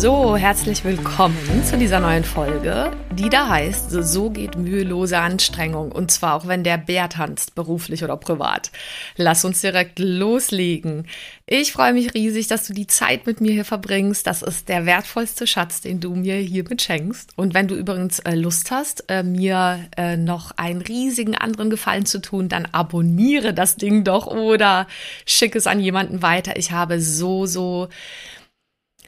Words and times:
So, 0.00 0.36
herzlich 0.36 0.84
willkommen 0.84 1.64
zu 1.64 1.76
dieser 1.76 1.98
neuen 1.98 2.22
Folge, 2.22 2.92
die 3.10 3.28
da 3.28 3.48
heißt, 3.48 3.90
so 3.90 4.30
geht 4.30 4.56
mühelose 4.56 5.18
Anstrengung. 5.18 5.90
Und 5.90 6.12
zwar 6.12 6.34
auch 6.34 6.46
wenn 6.46 6.62
der 6.62 6.78
Bär 6.78 7.08
tanzt, 7.08 7.56
beruflich 7.56 8.04
oder 8.04 8.16
privat. 8.16 8.70
Lass 9.16 9.44
uns 9.44 9.60
direkt 9.60 9.98
loslegen. 9.98 11.08
Ich 11.46 11.72
freue 11.72 11.94
mich 11.94 12.14
riesig, 12.14 12.46
dass 12.46 12.64
du 12.64 12.74
die 12.74 12.86
Zeit 12.86 13.26
mit 13.26 13.40
mir 13.40 13.50
hier 13.50 13.64
verbringst. 13.64 14.24
Das 14.28 14.42
ist 14.42 14.68
der 14.68 14.86
wertvollste 14.86 15.48
Schatz, 15.48 15.80
den 15.80 15.98
du 15.98 16.14
mir 16.14 16.36
hiermit 16.36 16.80
schenkst. 16.80 17.32
Und 17.34 17.54
wenn 17.54 17.66
du 17.66 17.74
übrigens 17.74 18.20
äh, 18.20 18.36
Lust 18.36 18.70
hast, 18.70 19.02
äh, 19.08 19.24
mir 19.24 19.80
äh, 19.96 20.16
noch 20.16 20.52
einen 20.52 20.80
riesigen 20.80 21.34
anderen 21.34 21.70
Gefallen 21.70 22.06
zu 22.06 22.20
tun, 22.20 22.48
dann 22.48 22.66
abonniere 22.70 23.52
das 23.52 23.74
Ding 23.74 24.04
doch 24.04 24.28
oder 24.28 24.86
schick 25.26 25.56
es 25.56 25.66
an 25.66 25.80
jemanden 25.80 26.22
weiter. 26.22 26.56
Ich 26.56 26.70
habe 26.70 27.00
so, 27.00 27.46
so 27.46 27.88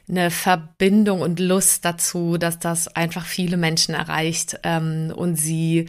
eine 0.09 0.31
Verbindung 0.31 1.21
und 1.21 1.39
Lust 1.39 1.85
dazu, 1.85 2.37
dass 2.37 2.59
das 2.59 2.87
einfach 2.87 3.25
viele 3.25 3.57
Menschen 3.57 3.95
erreicht 3.95 4.59
ähm, 4.63 5.13
und 5.15 5.35
sie 5.35 5.87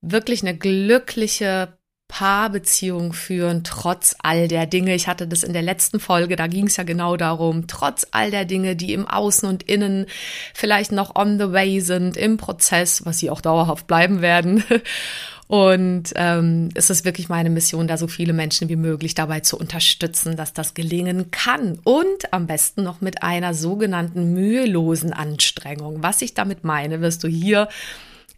wirklich 0.00 0.42
eine 0.42 0.56
glückliche 0.56 1.76
Paarbeziehung 2.08 3.12
führen, 3.12 3.64
trotz 3.64 4.14
all 4.20 4.46
der 4.46 4.66
Dinge. 4.66 4.94
Ich 4.94 5.08
hatte 5.08 5.26
das 5.26 5.42
in 5.42 5.52
der 5.52 5.62
letzten 5.62 5.98
Folge, 5.98 6.36
da 6.36 6.46
ging 6.46 6.68
es 6.68 6.76
ja 6.76 6.84
genau 6.84 7.16
darum, 7.16 7.66
trotz 7.66 8.06
all 8.12 8.30
der 8.30 8.44
Dinge, 8.44 8.76
die 8.76 8.92
im 8.92 9.08
Außen 9.08 9.48
und 9.48 9.64
Innen 9.64 10.06
vielleicht 10.54 10.92
noch 10.92 11.16
on 11.16 11.38
the 11.38 11.50
way 11.50 11.80
sind, 11.80 12.16
im 12.16 12.36
Prozess, 12.36 13.04
was 13.04 13.18
sie 13.18 13.28
auch 13.28 13.40
dauerhaft 13.40 13.86
bleiben 13.86 14.22
werden. 14.22 14.62
Und 15.48 16.12
ähm, 16.16 16.70
es 16.74 16.90
ist 16.90 17.04
wirklich 17.04 17.28
meine 17.28 17.50
Mission, 17.50 17.86
da 17.86 17.96
so 17.96 18.08
viele 18.08 18.32
Menschen 18.32 18.68
wie 18.68 18.76
möglich 18.76 19.14
dabei 19.14 19.40
zu 19.40 19.56
unterstützen, 19.56 20.36
dass 20.36 20.52
das 20.52 20.74
gelingen 20.74 21.30
kann. 21.30 21.78
Und 21.84 22.32
am 22.32 22.46
besten 22.46 22.82
noch 22.82 23.00
mit 23.00 23.22
einer 23.22 23.54
sogenannten 23.54 24.32
mühelosen 24.32 25.12
Anstrengung. 25.12 26.02
Was 26.02 26.20
ich 26.22 26.34
damit 26.34 26.64
meine, 26.64 27.00
wirst 27.00 27.22
du 27.22 27.28
hier 27.28 27.68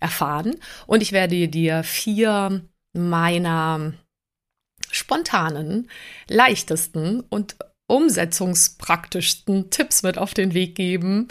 erfahren. 0.00 0.56
Und 0.86 1.02
ich 1.02 1.12
werde 1.12 1.48
dir 1.48 1.82
vier 1.82 2.62
meiner 2.92 3.92
spontanen, 4.90 5.88
leichtesten 6.28 7.20
und 7.20 7.56
umsetzungspraktischsten 7.86 9.70
Tipps 9.70 10.02
mit 10.02 10.18
auf 10.18 10.34
den 10.34 10.54
Weg 10.54 10.74
geben, 10.74 11.28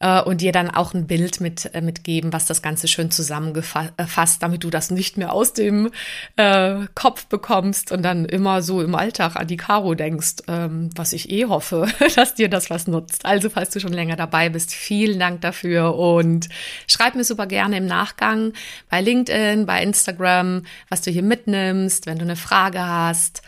äh, 0.00 0.20
und 0.22 0.40
dir 0.40 0.52
dann 0.52 0.70
auch 0.70 0.94
ein 0.94 1.06
Bild 1.06 1.40
mit, 1.40 1.72
äh, 1.74 1.80
mitgeben, 1.80 2.32
was 2.32 2.46
das 2.46 2.62
Ganze 2.62 2.88
schön 2.88 3.10
zusammengefasst, 3.10 4.42
damit 4.42 4.64
du 4.64 4.70
das 4.70 4.90
nicht 4.90 5.16
mehr 5.16 5.32
aus 5.32 5.52
dem 5.52 5.90
äh, 6.36 6.86
Kopf 6.94 7.26
bekommst 7.26 7.92
und 7.92 8.02
dann 8.02 8.24
immer 8.24 8.62
so 8.62 8.82
im 8.82 8.94
Alltag 8.94 9.36
an 9.36 9.46
die 9.46 9.56
Caro 9.56 9.94
denkst, 9.94 10.36
ähm, 10.48 10.90
was 10.96 11.12
ich 11.12 11.30
eh 11.30 11.44
hoffe, 11.44 11.86
dass 12.16 12.34
dir 12.34 12.48
das 12.48 12.70
was 12.70 12.86
nutzt. 12.86 13.24
Also, 13.24 13.50
falls 13.50 13.70
du 13.70 13.80
schon 13.80 13.92
länger 13.92 14.16
dabei 14.16 14.48
bist, 14.48 14.72
vielen 14.72 15.20
Dank 15.20 15.42
dafür 15.42 15.96
und 15.96 16.48
schreib 16.86 17.14
mir 17.14 17.24
super 17.24 17.46
gerne 17.46 17.76
im 17.76 17.86
Nachgang 17.86 18.52
bei 18.88 19.00
LinkedIn, 19.00 19.66
bei 19.66 19.82
Instagram, 19.82 20.62
was 20.88 21.02
du 21.02 21.10
hier 21.10 21.22
mitnimmst, 21.22 22.06
wenn 22.06 22.18
du 22.18 22.24
eine 22.24 22.36
Frage 22.36 22.80
hast 22.80 23.42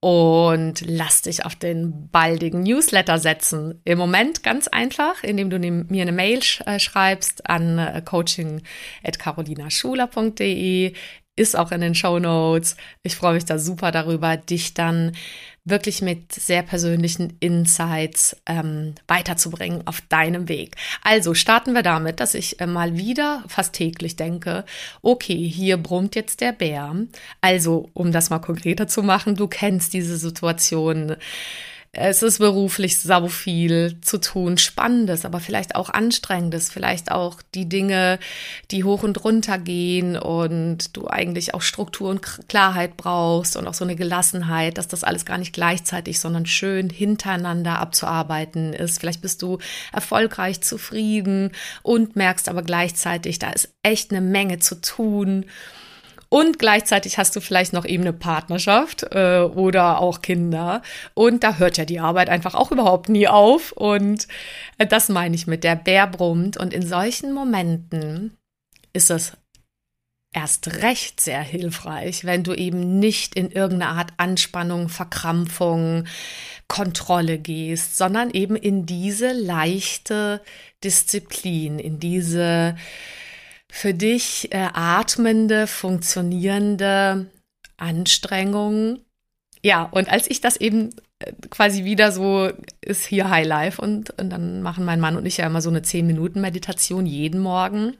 und 0.00 0.80
lass 0.86 1.22
dich 1.22 1.44
auf 1.44 1.56
den 1.56 2.08
baldigen 2.10 2.62
Newsletter 2.62 3.18
setzen. 3.18 3.80
Im 3.84 3.98
Moment 3.98 4.44
ganz 4.44 4.68
einfach, 4.68 5.24
indem 5.24 5.50
du 5.50 5.58
mir 5.58 6.02
eine 6.02 6.12
Mail 6.12 6.38
äh, 6.66 6.78
schreibst 6.78 7.50
an 7.50 7.78
äh, 7.78 8.00
coaching@carolinaschuler.de 8.04 10.92
ist 11.38 11.56
auch 11.56 11.72
in 11.72 11.80
den 11.80 11.94
Show 11.94 12.18
Notes. 12.18 12.76
Ich 13.02 13.16
freue 13.16 13.34
mich 13.34 13.44
da 13.44 13.58
super 13.58 13.92
darüber, 13.92 14.36
dich 14.36 14.74
dann 14.74 15.12
wirklich 15.64 16.02
mit 16.02 16.32
sehr 16.32 16.62
persönlichen 16.62 17.36
Insights 17.40 18.36
ähm, 18.46 18.94
weiterzubringen 19.06 19.86
auf 19.86 20.00
deinem 20.08 20.48
Weg. 20.48 20.76
Also 21.02 21.34
starten 21.34 21.74
wir 21.74 21.82
damit, 21.82 22.20
dass 22.20 22.34
ich 22.34 22.60
äh, 22.60 22.66
mal 22.66 22.96
wieder 22.96 23.44
fast 23.48 23.74
täglich 23.74 24.16
denke, 24.16 24.64
okay, 25.02 25.48
hier 25.48 25.76
brummt 25.76 26.16
jetzt 26.16 26.40
der 26.40 26.52
Bär. 26.52 26.94
Also, 27.40 27.90
um 27.92 28.12
das 28.12 28.30
mal 28.30 28.38
konkreter 28.38 28.88
zu 28.88 29.02
machen, 29.02 29.34
du 29.34 29.46
kennst 29.46 29.92
diese 29.92 30.16
Situation 30.16 31.16
es 31.92 32.22
ist 32.22 32.38
beruflich 32.38 32.98
sau 32.98 33.28
viel 33.28 33.98
zu 34.02 34.18
tun, 34.18 34.58
spannendes, 34.58 35.24
aber 35.24 35.40
vielleicht 35.40 35.74
auch 35.74 35.88
anstrengendes, 35.88 36.70
vielleicht 36.70 37.10
auch 37.10 37.40
die 37.54 37.68
Dinge, 37.68 38.18
die 38.70 38.84
hoch 38.84 39.02
und 39.02 39.24
runter 39.24 39.58
gehen 39.58 40.16
und 40.16 40.96
du 40.96 41.08
eigentlich 41.08 41.54
auch 41.54 41.62
Struktur 41.62 42.10
und 42.10 42.48
Klarheit 42.48 42.96
brauchst 42.96 43.56
und 43.56 43.66
auch 43.66 43.74
so 43.74 43.84
eine 43.84 43.96
Gelassenheit, 43.96 44.76
dass 44.76 44.86
das 44.86 45.02
alles 45.02 45.24
gar 45.24 45.38
nicht 45.38 45.54
gleichzeitig, 45.54 46.20
sondern 46.20 46.44
schön 46.44 46.90
hintereinander 46.90 47.78
abzuarbeiten 47.78 48.74
ist. 48.74 49.00
Vielleicht 49.00 49.22
bist 49.22 49.40
du 49.40 49.58
erfolgreich, 49.92 50.60
zufrieden 50.60 51.52
und 51.82 52.16
merkst 52.16 52.48
aber 52.48 52.62
gleichzeitig, 52.62 53.38
da 53.38 53.50
ist 53.50 53.72
echt 53.82 54.10
eine 54.10 54.20
Menge 54.20 54.58
zu 54.58 54.80
tun. 54.80 55.46
Und 56.30 56.58
gleichzeitig 56.58 57.16
hast 57.16 57.34
du 57.36 57.40
vielleicht 57.40 57.72
noch 57.72 57.86
eben 57.86 58.02
eine 58.02 58.12
Partnerschaft 58.12 59.04
äh, 59.14 59.40
oder 59.40 59.98
auch 59.98 60.20
Kinder. 60.20 60.82
Und 61.14 61.42
da 61.42 61.56
hört 61.56 61.78
ja 61.78 61.86
die 61.86 62.00
Arbeit 62.00 62.28
einfach 62.28 62.54
auch 62.54 62.70
überhaupt 62.70 63.08
nie 63.08 63.28
auf. 63.28 63.72
Und 63.72 64.28
äh, 64.76 64.86
das 64.86 65.08
meine 65.08 65.34
ich 65.34 65.46
mit 65.46 65.64
der 65.64 65.76
Bär 65.76 66.06
brummt. 66.06 66.58
Und 66.58 66.74
in 66.74 66.86
solchen 66.86 67.32
Momenten 67.32 68.36
ist 68.92 69.10
es 69.10 69.32
erst 70.34 70.82
recht 70.82 71.20
sehr 71.20 71.40
hilfreich, 71.40 72.24
wenn 72.24 72.44
du 72.44 72.52
eben 72.52 72.98
nicht 72.98 73.34
in 73.34 73.50
irgendeine 73.50 73.92
Art 73.92 74.12
Anspannung, 74.18 74.90
Verkrampfung, 74.90 76.04
Kontrolle 76.68 77.38
gehst, 77.38 77.96
sondern 77.96 78.30
eben 78.30 78.54
in 78.54 78.84
diese 78.84 79.32
leichte 79.32 80.42
Disziplin, 80.84 81.78
in 81.78 81.98
diese 81.98 82.76
für 83.70 83.94
dich 83.94 84.52
äh, 84.52 84.68
atmende, 84.72 85.66
funktionierende 85.66 87.26
Anstrengung. 87.76 89.00
Ja, 89.62 89.84
und 89.84 90.08
als 90.08 90.30
ich 90.30 90.40
das 90.40 90.56
eben 90.56 90.90
äh, 91.18 91.32
quasi 91.50 91.84
wieder 91.84 92.12
so 92.12 92.50
ist 92.80 93.06
hier 93.06 93.30
High 93.30 93.46
Life 93.46 93.80
und, 93.80 94.10
und 94.18 94.30
dann 94.30 94.62
machen 94.62 94.84
mein 94.84 95.00
Mann 95.00 95.16
und 95.16 95.26
ich 95.26 95.38
ja 95.38 95.46
immer 95.46 95.60
so 95.60 95.70
eine 95.70 95.82
10 95.82 96.06
Minuten 96.06 96.40
Meditation 96.40 97.06
jeden 97.06 97.40
Morgen 97.40 97.96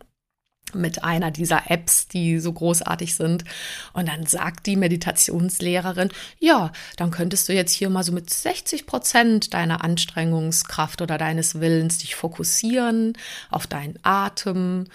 mit 0.74 1.04
einer 1.04 1.30
dieser 1.30 1.70
Apps, 1.70 2.08
die 2.08 2.38
so 2.38 2.52
großartig 2.52 3.14
sind. 3.14 3.44
Und 3.92 4.08
dann 4.08 4.26
sagt 4.26 4.66
die 4.66 4.76
Meditationslehrerin, 4.76 6.10
ja, 6.38 6.72
dann 6.96 7.10
könntest 7.10 7.48
du 7.48 7.52
jetzt 7.52 7.72
hier 7.72 7.90
mal 7.90 8.02
so 8.02 8.12
mit 8.12 8.30
60 8.30 8.86
Prozent 8.86 9.54
deiner 9.54 9.82
Anstrengungskraft 9.82 11.02
oder 11.02 11.18
deines 11.18 11.60
Willens 11.60 11.98
dich 11.98 12.14
fokussieren 12.14 13.14
auf 13.50 13.66
deinen 13.66 13.98
Atem. 14.02 14.86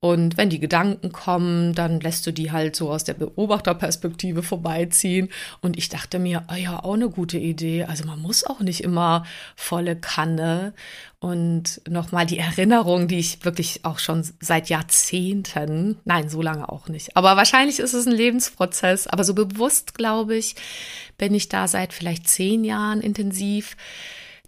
Und 0.00 0.36
wenn 0.36 0.48
die 0.48 0.60
Gedanken 0.60 1.10
kommen, 1.10 1.74
dann 1.74 1.98
lässt 1.98 2.24
du 2.24 2.32
die 2.32 2.52
halt 2.52 2.76
so 2.76 2.90
aus 2.90 3.02
der 3.02 3.14
Beobachterperspektive 3.14 4.44
vorbeiziehen. 4.44 5.28
Und 5.60 5.76
ich 5.76 5.88
dachte 5.88 6.20
mir, 6.20 6.44
oh 6.52 6.54
ja, 6.54 6.78
auch 6.84 6.94
eine 6.94 7.10
gute 7.10 7.38
Idee. 7.38 7.84
Also 7.84 8.04
man 8.04 8.22
muss 8.22 8.44
auch 8.44 8.60
nicht 8.60 8.84
immer 8.84 9.24
volle 9.56 9.96
Kanne 9.96 10.72
und 11.20 11.80
nochmal 11.88 12.26
die 12.26 12.38
Erinnerung, 12.38 13.08
die 13.08 13.18
ich 13.18 13.44
wirklich 13.44 13.84
auch 13.84 13.98
schon 13.98 14.24
seit 14.40 14.68
Jahrzehnten, 14.68 15.98
nein, 16.04 16.28
so 16.28 16.42
lange 16.42 16.68
auch 16.68 16.88
nicht, 16.88 17.16
aber 17.16 17.36
wahrscheinlich 17.36 17.80
ist 17.80 17.92
es 17.92 18.06
ein 18.06 18.12
Lebensprozess, 18.12 19.08
aber 19.08 19.24
so 19.24 19.34
bewusst, 19.34 19.94
glaube 19.94 20.36
ich, 20.36 20.54
bin 21.16 21.34
ich 21.34 21.48
da 21.48 21.66
seit 21.66 21.92
vielleicht 21.92 22.28
zehn 22.28 22.62
Jahren 22.62 23.00
intensiv 23.00 23.76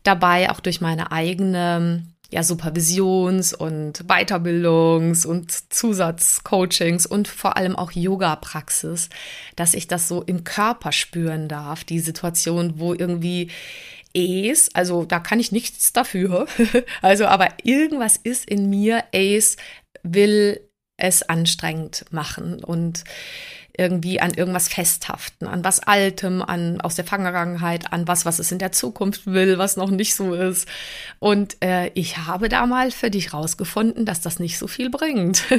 dabei, 0.04 0.50
auch 0.50 0.60
durch 0.60 0.80
meine 0.80 1.10
eigene 1.10 2.04
ja, 2.30 2.42
Supervisions- 2.42 3.54
und 3.54 4.04
Weiterbildungs- 4.04 5.26
und 5.26 5.72
Zusatzcoachings 5.72 7.06
und 7.06 7.28
vor 7.28 7.56
allem 7.56 7.76
auch 7.76 7.92
Yoga-Praxis, 7.92 9.08
dass 9.56 9.74
ich 9.74 9.88
das 9.88 10.08
so 10.08 10.22
im 10.22 10.44
Körper 10.44 10.92
spüren 10.92 11.48
darf, 11.48 11.84
die 11.84 12.00
Situation, 12.00 12.78
wo 12.78 12.94
irgendwie 12.94 13.50
es, 14.14 14.74
also 14.74 15.04
da 15.04 15.20
kann 15.20 15.40
ich 15.40 15.52
nichts 15.52 15.92
dafür, 15.92 16.46
also 17.02 17.26
aber 17.26 17.48
irgendwas 17.64 18.16
ist 18.16 18.48
in 18.48 18.70
mir, 18.70 19.04
es 19.12 19.56
will 20.02 20.60
es 21.00 21.22
anstrengend 21.22 22.04
machen. 22.10 22.62
Und 22.62 23.04
irgendwie 23.80 24.20
an 24.20 24.34
irgendwas 24.34 24.68
festhaften, 24.68 25.48
an 25.48 25.64
was 25.64 25.80
Altem, 25.80 26.42
an 26.42 26.82
aus 26.82 26.96
der 26.96 27.06
Vergangenheit, 27.06 27.94
an 27.94 28.06
was, 28.06 28.26
was 28.26 28.38
es 28.38 28.52
in 28.52 28.58
der 28.58 28.72
Zukunft 28.72 29.26
will, 29.26 29.56
was 29.56 29.78
noch 29.78 29.90
nicht 29.90 30.14
so 30.14 30.34
ist. 30.34 30.68
Und 31.18 31.56
äh, 31.62 31.90
ich 31.94 32.18
habe 32.18 32.50
da 32.50 32.66
mal 32.66 32.90
für 32.90 33.10
dich 33.10 33.32
rausgefunden, 33.32 34.04
dass 34.04 34.20
das 34.20 34.38
nicht 34.38 34.58
so 34.58 34.66
viel 34.66 34.90
bringt. 34.90 35.44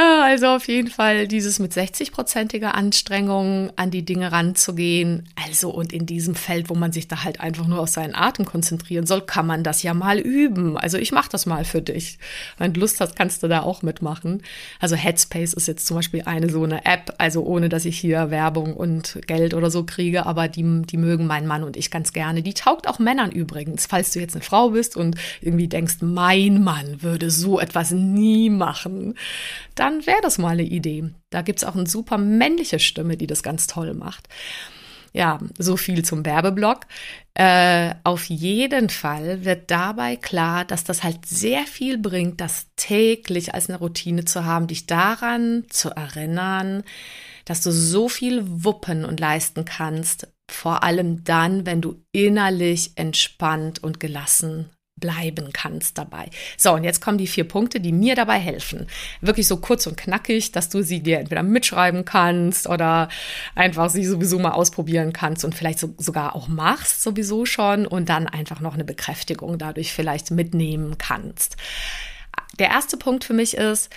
Ah, 0.00 0.22
also 0.26 0.46
auf 0.46 0.68
jeden 0.68 0.90
Fall 0.90 1.26
dieses 1.26 1.58
mit 1.58 1.72
60-prozentiger 1.72 2.68
Anstrengung 2.68 3.72
an 3.74 3.90
die 3.90 4.04
Dinge 4.04 4.30
ranzugehen. 4.30 5.28
Also 5.44 5.70
und 5.70 5.92
in 5.92 6.06
diesem 6.06 6.36
Feld, 6.36 6.70
wo 6.70 6.74
man 6.74 6.92
sich 6.92 7.08
da 7.08 7.24
halt 7.24 7.40
einfach 7.40 7.66
nur 7.66 7.80
auf 7.80 7.88
seinen 7.88 8.14
Atem 8.14 8.44
konzentrieren 8.44 9.06
soll, 9.06 9.22
kann 9.22 9.46
man 9.46 9.64
das 9.64 9.82
ja 9.82 9.94
mal 9.94 10.20
üben. 10.20 10.76
Also 10.78 10.98
ich 10.98 11.10
mache 11.10 11.30
das 11.30 11.46
mal 11.46 11.64
für 11.64 11.82
dich. 11.82 12.18
Wenn 12.58 12.72
du 12.74 12.80
Lust 12.80 13.00
hast, 13.00 13.16
kannst 13.16 13.42
du 13.42 13.48
da 13.48 13.62
auch 13.62 13.82
mitmachen. 13.82 14.42
Also 14.78 14.94
Headspace 14.94 15.54
ist 15.54 15.66
jetzt 15.66 15.84
zum 15.84 15.96
Beispiel 15.96 16.22
eine 16.26 16.48
so 16.48 16.62
eine 16.62 16.84
App, 16.84 17.14
also 17.18 17.42
ohne 17.42 17.68
dass 17.68 17.84
ich 17.84 17.98
hier 17.98 18.30
Werbung 18.30 18.74
und 18.74 19.18
Geld 19.26 19.52
oder 19.52 19.70
so 19.70 19.82
kriege, 19.82 20.26
aber 20.26 20.46
die, 20.46 20.82
die 20.82 20.96
mögen 20.96 21.26
mein 21.26 21.48
Mann 21.48 21.64
und 21.64 21.76
ich 21.76 21.90
ganz 21.90 22.12
gerne. 22.12 22.42
Die 22.42 22.54
taugt 22.54 22.86
auch 22.86 23.00
Männern 23.00 23.32
übrigens. 23.32 23.86
Falls 23.86 24.12
du 24.12 24.20
jetzt 24.20 24.36
eine 24.36 24.44
Frau 24.44 24.70
bist 24.70 24.96
und 24.96 25.16
irgendwie 25.40 25.66
denkst, 25.66 25.96
mein 26.02 26.62
Mann 26.62 27.02
würde 27.02 27.30
so 27.30 27.58
etwas 27.58 27.90
nie 27.90 28.48
machen 28.48 29.16
dann 29.78 29.87
wäre 30.06 30.20
das 30.22 30.38
mal 30.38 30.50
eine 30.50 30.62
Idee. 30.62 31.10
Da 31.30 31.42
gibt 31.42 31.60
es 31.60 31.64
auch 31.64 31.74
eine 31.74 31.86
super 31.86 32.18
männliche 32.18 32.78
Stimme, 32.78 33.16
die 33.16 33.26
das 33.26 33.42
ganz 33.42 33.66
toll 33.66 33.94
macht. 33.94 34.28
Ja, 35.12 35.38
so 35.58 35.76
viel 35.76 36.04
zum 36.04 36.24
Werbeblock. 36.24 36.80
Äh, 37.34 37.94
auf 38.04 38.24
jeden 38.26 38.90
Fall 38.90 39.44
wird 39.44 39.70
dabei 39.70 40.16
klar, 40.16 40.64
dass 40.64 40.84
das 40.84 41.02
halt 41.02 41.26
sehr 41.26 41.64
viel 41.64 41.98
bringt, 41.98 42.40
das 42.40 42.66
täglich 42.76 43.54
als 43.54 43.68
eine 43.68 43.78
Routine 43.78 44.24
zu 44.24 44.44
haben, 44.44 44.66
dich 44.66 44.86
daran 44.86 45.64
zu 45.70 45.90
erinnern, 45.90 46.84
dass 47.46 47.62
du 47.62 47.72
so 47.72 48.08
viel 48.08 48.42
wuppen 48.46 49.04
und 49.04 49.18
leisten 49.18 49.64
kannst, 49.64 50.28
vor 50.50 50.82
allem 50.82 51.24
dann, 51.24 51.64
wenn 51.64 51.80
du 51.80 52.02
innerlich 52.12 52.92
entspannt 52.96 53.82
und 53.82 54.00
gelassen 54.00 54.70
bleiben 55.00 55.52
kannst 55.52 55.98
dabei. 55.98 56.28
So, 56.56 56.72
und 56.72 56.84
jetzt 56.84 57.00
kommen 57.00 57.18
die 57.18 57.26
vier 57.26 57.44
Punkte, 57.44 57.80
die 57.80 57.92
mir 57.92 58.14
dabei 58.14 58.38
helfen. 58.38 58.86
Wirklich 59.20 59.46
so 59.46 59.58
kurz 59.58 59.86
und 59.86 59.96
knackig, 59.96 60.52
dass 60.52 60.68
du 60.68 60.82
sie 60.82 61.00
dir 61.00 61.18
entweder 61.18 61.42
mitschreiben 61.42 62.04
kannst 62.04 62.68
oder 62.68 63.08
einfach 63.54 63.90
sie 63.90 64.04
sowieso 64.04 64.38
mal 64.38 64.52
ausprobieren 64.52 65.12
kannst 65.12 65.44
und 65.44 65.54
vielleicht 65.54 65.78
so, 65.78 65.94
sogar 65.98 66.34
auch 66.34 66.48
machst 66.48 67.02
sowieso 67.02 67.46
schon 67.46 67.86
und 67.86 68.08
dann 68.08 68.26
einfach 68.26 68.60
noch 68.60 68.74
eine 68.74 68.84
Bekräftigung 68.84 69.58
dadurch 69.58 69.92
vielleicht 69.92 70.30
mitnehmen 70.30 70.98
kannst. 70.98 71.56
Der 72.58 72.68
erste 72.68 72.96
Punkt 72.96 73.24
für 73.24 73.34
mich 73.34 73.56
ist, 73.56 73.90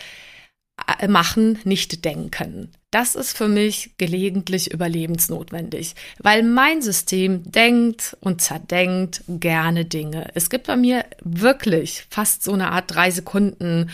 machen, 1.07 1.59
nicht 1.63 2.05
denken. 2.05 2.71
Das 2.91 3.15
ist 3.15 3.37
für 3.37 3.47
mich 3.47 3.91
gelegentlich 3.97 4.73
überlebensnotwendig, 4.73 5.95
weil 6.19 6.43
mein 6.43 6.81
System 6.81 7.49
denkt 7.49 8.17
und 8.19 8.41
zerdenkt 8.41 9.23
gerne 9.29 9.85
Dinge. 9.85 10.29
Es 10.33 10.49
gibt 10.49 10.67
bei 10.67 10.75
mir 10.75 11.05
wirklich 11.21 12.05
fast 12.09 12.43
so 12.43 12.51
eine 12.51 12.71
Art 12.71 12.93
drei 12.93 13.09
Sekunden 13.09 13.89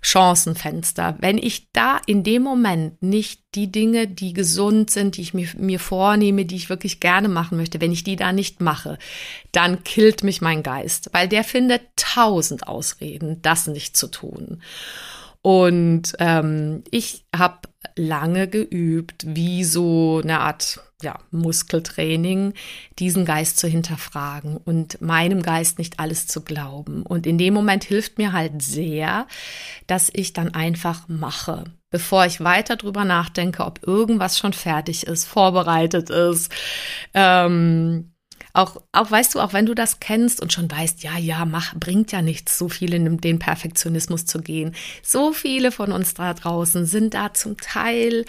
Chancenfenster. 0.00 1.16
Wenn 1.20 1.38
ich 1.38 1.70
da 1.72 2.00
in 2.06 2.24
dem 2.24 2.42
Moment 2.42 3.00
nicht 3.00 3.40
die 3.54 3.70
Dinge, 3.70 4.08
die 4.08 4.32
gesund 4.32 4.90
sind, 4.90 5.16
die 5.16 5.22
ich 5.22 5.34
mir, 5.34 5.48
mir 5.56 5.78
vornehme, 5.78 6.44
die 6.44 6.56
ich 6.56 6.70
wirklich 6.70 6.98
gerne 6.98 7.28
machen 7.28 7.56
möchte, 7.56 7.80
wenn 7.80 7.92
ich 7.92 8.02
die 8.02 8.16
da 8.16 8.32
nicht 8.32 8.60
mache, 8.60 8.98
dann 9.52 9.84
killt 9.84 10.24
mich 10.24 10.40
mein 10.40 10.64
Geist, 10.64 11.10
weil 11.12 11.28
der 11.28 11.44
findet 11.44 11.82
tausend 11.94 12.66
Ausreden, 12.66 13.40
das 13.42 13.68
nicht 13.68 13.96
zu 13.96 14.08
tun. 14.08 14.60
Und 15.42 16.14
ähm, 16.18 16.84
ich 16.90 17.24
habe 17.34 17.60
lange 17.96 18.48
geübt, 18.48 19.24
wie 19.26 19.64
so 19.64 20.20
eine 20.22 20.40
Art 20.40 20.80
ja, 21.02 21.18
Muskeltraining, 21.30 22.52
diesen 22.98 23.24
Geist 23.24 23.58
zu 23.58 23.66
hinterfragen 23.66 24.58
und 24.58 25.00
meinem 25.00 25.42
Geist 25.42 25.78
nicht 25.78 25.98
alles 25.98 26.26
zu 26.26 26.42
glauben. 26.42 27.02
Und 27.02 27.26
in 27.26 27.38
dem 27.38 27.54
Moment 27.54 27.84
hilft 27.84 28.18
mir 28.18 28.32
halt 28.32 28.62
sehr, 28.62 29.26
dass 29.86 30.10
ich 30.12 30.34
dann 30.34 30.54
einfach 30.54 31.08
mache, 31.08 31.64
bevor 31.90 32.26
ich 32.26 32.44
weiter 32.44 32.76
drüber 32.76 33.06
nachdenke, 33.06 33.64
ob 33.64 33.86
irgendwas 33.86 34.38
schon 34.38 34.52
fertig 34.52 35.06
ist, 35.06 35.24
vorbereitet 35.24 36.10
ist. 36.10 36.52
Ähm, 37.14 38.09
auch, 38.52 38.80
auch 38.92 39.10
weißt 39.10 39.34
du, 39.34 39.40
auch 39.40 39.52
wenn 39.52 39.66
du 39.66 39.74
das 39.74 40.00
kennst 40.00 40.40
und 40.40 40.52
schon 40.52 40.70
weißt, 40.70 41.02
ja, 41.02 41.16
ja, 41.18 41.44
mach, 41.44 41.74
bringt 41.74 42.12
ja 42.12 42.22
nichts, 42.22 42.58
so 42.58 42.68
viel 42.68 42.94
in 42.94 43.18
den 43.18 43.38
Perfektionismus 43.38 44.26
zu 44.26 44.40
gehen. 44.40 44.74
So 45.02 45.32
viele 45.32 45.72
von 45.72 45.92
uns 45.92 46.14
da 46.14 46.34
draußen 46.34 46.86
sind 46.86 47.14
da 47.14 47.32
zum 47.34 47.56
Teil 47.56 48.24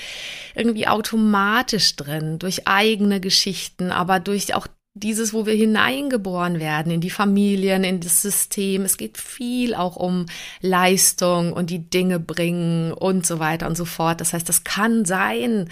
irgendwie 0.56 0.88
automatisch 0.88 1.95
drin, 1.95 2.39
durch 2.39 2.68
eigene 2.68 3.19
Geschichten, 3.19 3.91
aber 3.91 4.19
durch 4.19 4.53
auch 4.53 4.68
dieses, 4.94 5.33
wo 5.33 5.45
wir 5.45 5.53
hineingeboren 5.53 6.59
werden, 6.59 6.91
in 6.91 7.01
die 7.01 7.09
Familien, 7.09 7.83
in 7.83 8.01
das 8.01 8.21
System. 8.21 8.83
Es 8.83 8.97
geht 8.97 9.18
viel 9.18 9.73
auch 9.73 9.95
um 9.95 10.25
Leistung 10.59 11.53
und 11.53 11.69
die 11.69 11.89
Dinge 11.89 12.19
bringen 12.19 12.91
und 12.91 13.25
so 13.25 13.39
weiter 13.39 13.68
und 13.68 13.77
so 13.77 13.85
fort. 13.85 14.19
Das 14.19 14.33
heißt, 14.33 14.47
das 14.50 14.65
kann 14.65 15.06
sein, 15.06 15.69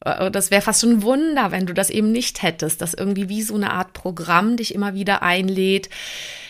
das 0.00 0.50
wäre 0.50 0.62
fast 0.62 0.80
schon 0.80 0.90
ein 0.90 1.02
Wunder, 1.02 1.50
wenn 1.50 1.66
du 1.66 1.74
das 1.74 1.90
eben 1.90 2.12
nicht 2.12 2.42
hättest, 2.42 2.80
dass 2.82 2.94
irgendwie 2.94 3.28
wie 3.28 3.42
so 3.42 3.54
eine 3.54 3.72
Art 3.72 3.92
Programm 3.92 4.56
dich 4.56 4.74
immer 4.74 4.94
wieder 4.94 5.22
einlädt, 5.22 5.88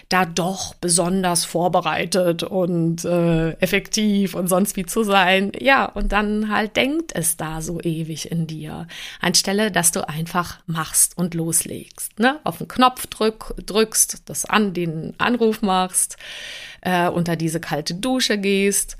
da 0.09 0.25
doch 0.25 0.75
besonders 0.75 1.45
vorbereitet 1.45 2.43
und 2.43 3.05
äh, 3.05 3.51
effektiv 3.61 4.35
und 4.35 4.49
sonst 4.49 4.77
wie 4.77 4.87
zu 4.87 5.03
sein. 5.03 5.53
Ja, 5.59 5.85
und 5.85 6.13
dann 6.13 6.51
halt 6.51 6.77
denkt 6.77 7.13
es 7.15 7.37
da 7.37 7.61
so 7.61 7.79
ewig 7.81 8.31
in 8.31 8.47
dir. 8.47 8.87
Anstelle, 9.21 9.71
dass 9.71 9.93
du 9.93 10.09
einfach 10.09 10.61
machst 10.67 11.19
und 11.19 11.35
loslegst. 11.35 12.19
Ne? 12.19 12.41
Auf 12.45 12.59
den 12.59 12.69
Knopf 12.69 13.07
drück, 13.09 13.55
drückst, 13.65 14.23
das 14.25 14.47
an, 14.47 14.73
den 14.73 15.13
Anruf 15.19 15.61
machst, 15.61 16.17
äh, 16.81 17.09
unter 17.09 17.37
diese 17.37 17.61
kalte 17.61 17.95
Dusche 17.95 18.39
gehst, 18.39 18.97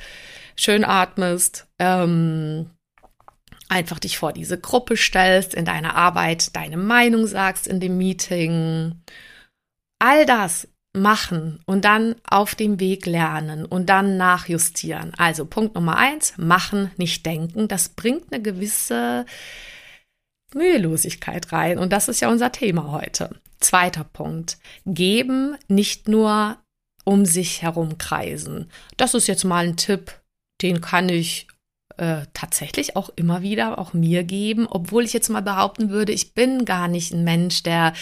schön 0.57 0.85
atmest, 0.85 1.67
ähm, 1.79 2.69
einfach 3.69 3.99
dich 3.99 4.19
vor 4.19 4.33
diese 4.33 4.59
Gruppe 4.59 4.97
stellst, 4.97 5.55
in 5.55 5.65
deiner 5.65 5.95
Arbeit 5.95 6.55
deine 6.57 6.77
Meinung 6.77 7.27
sagst 7.27 7.67
in 7.67 7.81
dem 7.81 7.99
Meeting. 7.99 9.03
All 9.99 10.27
das 10.27 10.69
machen 10.95 11.61
und 11.67 11.85
dann 11.85 12.17
auf 12.29 12.55
dem 12.55 12.81
Weg 12.81 13.07
lernen 13.07 13.65
und 13.65 13.89
dann 13.89 14.17
nachjustieren. 14.17 15.13
Also 15.17 15.45
Punkt 15.45 15.75
Nummer 15.75 15.97
eins, 15.97 16.35
machen, 16.37 16.91
nicht 16.97 17.25
denken. 17.27 17.69
Das 17.69 17.91
bringt 17.91 18.33
eine 18.33 18.43
gewisse 18.43 19.27
Mühelosigkeit 20.55 21.53
rein 21.53 21.79
und 21.79 21.93
das 21.93 22.09
ist 22.09 22.21
ja 22.21 22.29
unser 22.29 22.53
Thema 22.53 22.91
heute. 22.91 23.39
Zweiter 23.61 24.05
Punkt, 24.05 24.59
geben, 24.87 25.57
nicht 25.69 26.09
nur 26.09 26.59
um 27.05 27.27
sich 27.27 27.63
herum 27.63 27.99
kreisen. 27.99 28.71
Das 28.97 29.15
ist 29.15 29.27
jetzt 29.27 29.45
mal 29.45 29.67
ein 29.67 29.77
Tipp, 29.77 30.13
den 30.63 30.81
kann 30.81 31.09
ich 31.09 31.49
äh, 31.99 32.27
tatsächlich 32.33 32.97
auch 32.97 33.11
immer 33.17 33.43
wieder 33.43 33.79
auch 33.79 33.93
mir 33.93 34.25
geben, 34.25 34.67
obwohl 34.69 35.05
ich 35.05 35.13
jetzt 35.13 35.29
mal 35.29 35.43
behaupten 35.43 35.91
würde, 35.91 36.13
ich 36.13 36.33
bin 36.33 36.65
gar 36.65 36.89
nicht 36.89 37.13
ein 37.13 37.25
Mensch, 37.25 37.63
der 37.63 37.93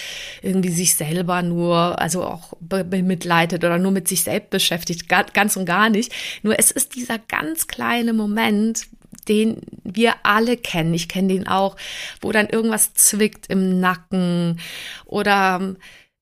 irgendwie 0.43 0.71
sich 0.71 0.95
selber 0.95 1.43
nur, 1.43 2.01
also 2.01 2.25
auch 2.25 2.53
bemitleidet 2.61 3.65
oder 3.65 3.79
nur 3.79 3.93
mit 3.93 4.07
sich 4.07 4.23
selbst 4.23 4.51
beschäftigt, 4.51 5.09
ganz 5.09 5.57
und 5.57 5.65
gar 5.65 5.89
nicht. 5.89 6.13
Nur 6.43 6.59
es 6.59 6.71
ist 6.71 6.95
dieser 6.95 7.19
ganz 7.19 7.67
kleine 7.67 8.13
Moment, 8.13 8.87
den 9.29 9.63
wir 9.83 10.15
alle 10.23 10.57
kennen. 10.57 10.95
Ich 10.95 11.09
kenne 11.09 11.29
den 11.29 11.49
auch, 11.49 11.77
wo 12.21 12.33
dann 12.33 12.49
irgendwas 12.49 12.95
zwickt 12.95 13.47
im 13.49 13.81
Nacken 13.81 14.61
oder 15.07 15.75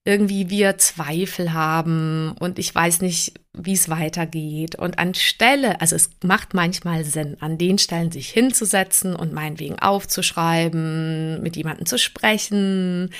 irgendwie 0.04 0.50
wir 0.50 0.78
Zweifel 0.78 1.52
haben 1.52 2.34
und 2.38 2.58
ich 2.58 2.74
weiß 2.74 3.00
nicht, 3.00 3.34
wie 3.56 3.72
es 3.72 3.88
weitergeht. 3.88 4.74
Und 4.74 4.98
anstelle, 4.98 5.80
also 5.80 5.96
es 5.96 6.10
macht 6.22 6.54
manchmal 6.54 7.04
Sinn, 7.04 7.36
an 7.40 7.56
den 7.56 7.78
Stellen 7.78 8.10
sich 8.10 8.30
hinzusetzen 8.30 9.14
und 9.14 9.32
meinetwegen 9.32 9.78
aufzuschreiben, 9.78 11.42
mit 11.42 11.56
jemandem 11.56 11.86
zu 11.86 11.98
sprechen, 11.98 13.10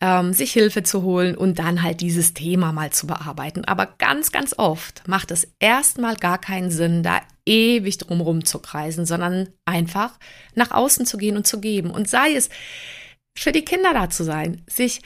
ähm, 0.00 0.32
sich 0.32 0.52
Hilfe 0.52 0.82
zu 0.82 1.02
holen 1.02 1.36
und 1.36 1.58
dann 1.58 1.82
halt 1.82 2.00
dieses 2.00 2.34
Thema 2.34 2.72
mal 2.72 2.90
zu 2.90 3.06
bearbeiten. 3.06 3.64
Aber 3.64 3.86
ganz, 3.98 4.32
ganz 4.32 4.54
oft 4.58 5.06
macht 5.06 5.30
es 5.30 5.48
erstmal 5.60 6.16
gar 6.16 6.38
keinen 6.38 6.70
Sinn, 6.70 7.02
da 7.02 7.20
ewig 7.46 7.98
drumherum 7.98 8.44
zu 8.44 8.58
kreisen, 8.58 9.06
sondern 9.06 9.48
einfach 9.64 10.18
nach 10.54 10.72
außen 10.72 11.06
zu 11.06 11.16
gehen 11.16 11.36
und 11.36 11.46
zu 11.46 11.60
geben. 11.60 11.90
Und 11.90 12.08
sei 12.08 12.34
es 12.34 12.48
für 13.36 13.52
die 13.52 13.64
Kinder 13.64 13.94
da 13.94 14.10
zu 14.10 14.24
sein, 14.24 14.62
sich 14.68 15.00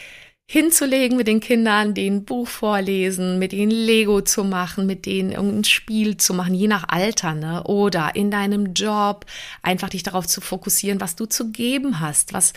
hinzulegen 0.46 1.16
mit 1.16 1.26
den 1.26 1.40
Kindern, 1.40 1.94
denen 1.94 2.24
Buch 2.24 2.48
vorlesen, 2.48 3.38
mit 3.38 3.52
ihnen 3.52 3.70
Lego 3.70 4.20
zu 4.20 4.44
machen, 4.44 4.86
mit 4.86 5.06
denen 5.06 5.32
irgendein 5.32 5.64
Spiel 5.64 6.18
zu 6.18 6.34
machen, 6.34 6.54
je 6.54 6.68
nach 6.68 6.88
Alter, 6.88 7.34
ne? 7.34 7.64
Oder 7.64 8.14
in 8.14 8.30
deinem 8.30 8.74
Job 8.74 9.24
einfach 9.62 9.88
dich 9.88 10.02
darauf 10.02 10.26
zu 10.26 10.40
fokussieren, 10.40 11.00
was 11.00 11.16
du 11.16 11.26
zu 11.26 11.50
geben 11.50 12.00
hast, 12.00 12.34
was 12.34 12.52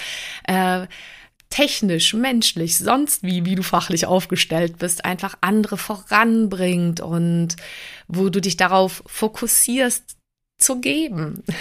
äh, 0.47 0.87
technisch, 1.49 2.13
menschlich, 2.13 2.77
sonst 2.77 3.23
wie, 3.23 3.45
wie 3.45 3.55
du 3.55 3.63
fachlich 3.63 4.05
aufgestellt 4.05 4.77
bist, 4.79 5.05
einfach 5.05 5.37
andere 5.39 5.77
voranbringt 5.77 6.99
und 6.99 7.55
wo 8.09 8.29
du 8.29 8.41
dich 8.41 8.57
darauf 8.57 9.01
fokussierst 9.05 10.17
zu 10.59 10.81
geben. 10.81 11.43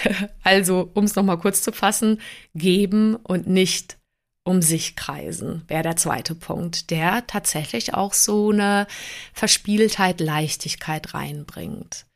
Also, 0.42 0.90
um 0.94 1.04
es 1.04 1.16
nochmal 1.16 1.38
kurz 1.38 1.62
zu 1.62 1.72
fassen, 1.72 2.20
geben 2.54 3.16
und 3.16 3.48
nicht 3.48 3.98
um 4.46 4.62
sich 4.62 4.94
kreisen, 4.94 5.62
wäre 5.66 5.82
der 5.82 5.96
zweite 5.96 6.36
Punkt, 6.36 6.90
der 6.90 7.26
tatsächlich 7.26 7.94
auch 7.94 8.12
so 8.12 8.50
eine 8.50 8.86
Verspieltheit, 9.32 10.20
Leichtigkeit 10.20 11.14
reinbringt 11.14 12.06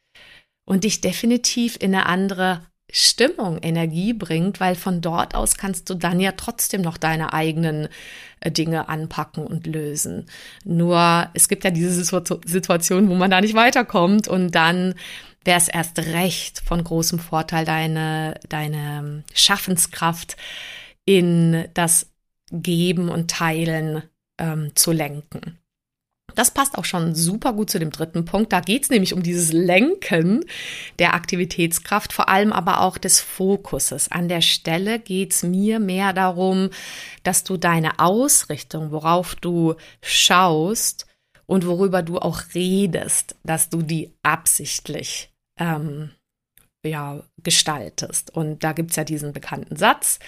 und 0.65 0.85
dich 0.85 1.01
definitiv 1.01 1.77
in 1.81 1.93
eine 1.93 2.07
andere 2.07 2.63
Stimmung, 2.93 3.59
Energie 3.63 4.13
bringt, 4.13 4.61
weil 4.61 4.77
von 4.77 5.01
dort 5.01 5.35
aus 5.35 5.57
kannst 5.57 5.91
du 5.91 5.95
dann 5.95 6.21
ja 6.21 6.33
trotzdem 6.33 6.83
noch 6.83 6.97
deine 6.97 7.33
eigenen 7.33 7.89
äh, 8.41 8.51
Dinge 8.51 8.89
anpacken 8.89 9.45
und 9.45 9.67
lösen. 9.67 10.27
Nur 10.65 11.29
es 11.35 11.49
gibt 11.49 11.65
ja 11.65 11.71
diese 11.71 12.05
Situation, 12.05 13.09
wo 13.09 13.15
man 13.15 13.31
da 13.31 13.41
nicht 13.41 13.55
weiterkommt 13.55 14.29
und 14.29 14.53
dann 14.55 14.95
wäre 15.45 15.59
es 15.59 15.69
erst 15.69 15.99
recht 15.99 16.61
von 16.61 16.83
großem 16.83 17.19
Vorteil, 17.19 17.65
deine, 17.65 18.39
deine 18.49 19.25
Schaffenskraft 19.35 20.37
in 21.05 21.65
das 21.75 22.10
Geben 22.51 23.09
und 23.09 23.31
Teilen 23.31 24.03
ähm, 24.39 24.73
zu 24.75 24.93
lenken. 24.93 25.59
Das 26.35 26.53
passt 26.53 26.79
auch 26.79 26.85
schon 26.85 27.15
super 27.15 27.53
gut 27.53 27.71
zu 27.71 27.79
dem 27.79 27.91
dritten 27.91 28.25
Punkt. 28.25 28.53
Da 28.53 28.61
geht 28.61 28.85
es 28.85 28.91
nämlich 28.91 29.15
um 29.15 29.23
dieses 29.23 29.53
Lenken 29.53 30.45
der 30.99 31.15
Aktivitätskraft, 31.15 32.13
vor 32.13 32.29
allem 32.29 32.53
aber 32.53 32.81
auch 32.81 32.99
des 32.99 33.21
Fokuses. 33.21 34.11
An 34.11 34.29
der 34.29 34.41
Stelle 34.41 34.99
geht 34.99 35.33
es 35.33 35.43
mir 35.43 35.81
mehr 35.81 36.13
darum, 36.13 36.71
dass 37.23 37.45
du 37.45 37.57
deine 37.57 37.99
Ausrichtung, 37.99 38.93
worauf 38.93 39.35
du 39.35 39.75
schaust 40.03 41.07
und 41.47 41.67
worüber 41.67 42.03
du 42.03 42.19
auch 42.19 42.43
redest, 42.55 43.37
dass 43.43 43.69
du 43.71 43.83
die 43.83 44.15
absichtlich 44.23 45.33
ähm, 45.59 46.11
ja, 46.85 47.23
gestaltest. 47.43 48.31
Und 48.35 48.65
da 48.65 48.73
gibt's 48.73 48.97
ja 48.97 49.05
diesen 49.05 49.33
bekannten 49.33 49.77
Satz, 49.77 50.19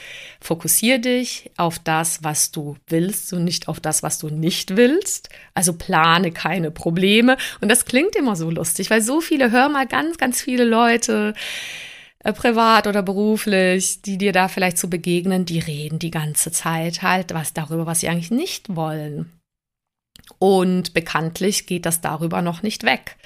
fokussier 0.41 0.99
dich 0.99 1.51
auf 1.57 1.79
das, 1.79 2.23
was 2.23 2.51
du 2.51 2.77
willst 2.89 3.33
und 3.33 3.45
nicht 3.45 3.69
auf 3.69 3.81
das, 3.81 4.03
was 4.03 4.19
du 4.19 4.29
nicht 4.29 4.77
willst. 4.77 5.31
Also 5.55 5.73
plane 5.73 6.31
keine 6.31 6.71
Probleme. 6.71 7.37
Und 7.61 7.69
das 7.71 7.85
klingt 7.87 8.17
immer 8.17 8.37
so 8.37 8.51
lustig, 8.51 8.91
weil 8.91 9.03
so 9.03 9.21
viele, 9.21 9.51
hör 9.51 9.69
mal 9.69 9.87
ganz, 9.87 10.19
ganz 10.19 10.43
viele 10.43 10.65
Leute, 10.65 11.33
äh, 12.19 12.33
privat 12.33 12.87
oder 12.87 13.03
beruflich, 13.03 14.03
die 14.03 14.19
dir 14.19 14.33
da 14.33 14.49
vielleicht 14.49 14.79
so 14.79 14.89
begegnen, 14.89 15.45
die 15.45 15.59
reden 15.59 15.99
die 15.99 16.11
ganze 16.11 16.53
Zeit 16.53 17.03
halt 17.03 17.35
was 17.35 17.53
darüber, 17.53 17.87
was 17.87 18.01
sie 18.01 18.09
eigentlich 18.09 18.31
nicht 18.31 18.77
wollen. 18.77 19.33
Und 20.39 20.95
bekanntlich 20.95 21.67
geht 21.67 21.87
das 21.87 22.01
darüber 22.01 22.43
noch 22.43 22.63
nicht 22.63 22.85
weg. 22.85 23.17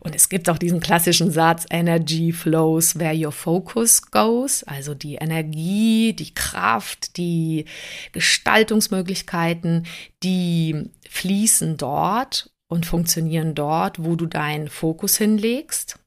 Und 0.00 0.14
es 0.14 0.28
gibt 0.28 0.48
auch 0.48 0.58
diesen 0.58 0.80
klassischen 0.80 1.30
Satz, 1.30 1.66
Energy 1.70 2.32
flows 2.32 2.98
where 2.98 3.14
your 3.14 3.32
focus 3.32 4.02
goes. 4.10 4.62
Also 4.64 4.94
die 4.94 5.16
Energie, 5.16 6.12
die 6.12 6.34
Kraft, 6.34 7.16
die 7.16 7.64
Gestaltungsmöglichkeiten, 8.12 9.86
die 10.22 10.90
fließen 11.08 11.76
dort 11.76 12.50
und 12.68 12.86
funktionieren 12.86 13.54
dort, 13.54 14.02
wo 14.02 14.16
du 14.16 14.26
deinen 14.26 14.68
Fokus 14.68 15.16
hinlegst. 15.16 15.98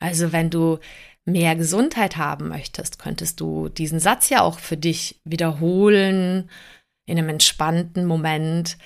Also 0.00 0.32
wenn 0.32 0.50
du 0.50 0.78
mehr 1.24 1.56
Gesundheit 1.56 2.16
haben 2.16 2.48
möchtest, 2.48 2.98
könntest 2.98 3.40
du 3.40 3.68
diesen 3.68 4.00
Satz 4.00 4.30
ja 4.30 4.42
auch 4.42 4.58
für 4.58 4.76
dich 4.76 5.20
wiederholen 5.24 6.50
in 7.06 7.18
einem 7.18 7.28
entspannten 7.28 8.06
Moment. 8.06 8.78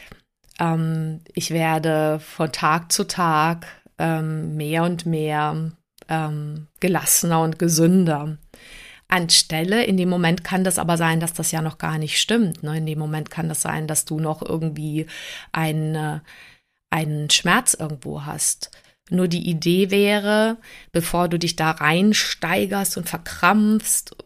Ähm, 0.58 1.20
ich 1.32 1.50
werde 1.50 2.20
von 2.20 2.52
Tag 2.52 2.92
zu 2.92 3.04
Tag 3.04 3.66
ähm, 3.98 4.56
mehr 4.56 4.84
und 4.84 5.06
mehr 5.06 5.72
ähm, 6.08 6.66
gelassener 6.80 7.40
und 7.42 7.58
gesünder. 7.58 8.38
Anstelle, 9.08 9.84
in 9.84 9.96
dem 9.96 10.08
Moment 10.08 10.44
kann 10.44 10.64
das 10.64 10.78
aber 10.78 10.96
sein, 10.96 11.20
dass 11.20 11.34
das 11.34 11.52
ja 11.52 11.62
noch 11.62 11.78
gar 11.78 11.98
nicht 11.98 12.18
stimmt. 12.18 12.62
Ne? 12.62 12.78
In 12.78 12.86
dem 12.86 12.98
Moment 12.98 13.30
kann 13.30 13.48
das 13.48 13.62
sein, 13.62 13.86
dass 13.86 14.04
du 14.04 14.18
noch 14.18 14.42
irgendwie 14.42 15.06
einen, 15.52 16.20
einen 16.90 17.30
Schmerz 17.30 17.74
irgendwo 17.74 18.24
hast. 18.24 18.70
Nur 19.10 19.28
die 19.28 19.48
Idee 19.48 19.90
wäre, 19.90 20.56
bevor 20.90 21.28
du 21.28 21.38
dich 21.38 21.56
da 21.56 21.72
reinsteigerst 21.72 22.96
und 22.96 23.08
verkrampfst, 23.08 24.16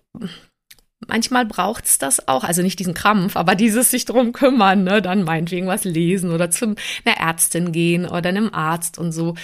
manchmal 1.06 1.46
braucht 1.46 1.84
es 1.84 1.98
das 1.98 2.26
auch, 2.28 2.44
also 2.44 2.62
nicht 2.62 2.78
diesen 2.78 2.94
Krampf, 2.94 3.36
aber 3.36 3.54
dieses 3.54 3.90
sich 3.90 4.04
drum 4.04 4.32
kümmern, 4.32 4.84
ne? 4.84 5.00
dann 5.00 5.22
meinetwegen 5.22 5.66
was 5.66 5.84
lesen 5.84 6.32
oder 6.32 6.50
zu 6.50 6.74
einer 7.04 7.16
Ärztin 7.18 7.72
gehen 7.72 8.06
oder 8.06 8.28
einem 8.30 8.52
Arzt 8.52 8.98
und 8.98 9.12
so. 9.12 9.34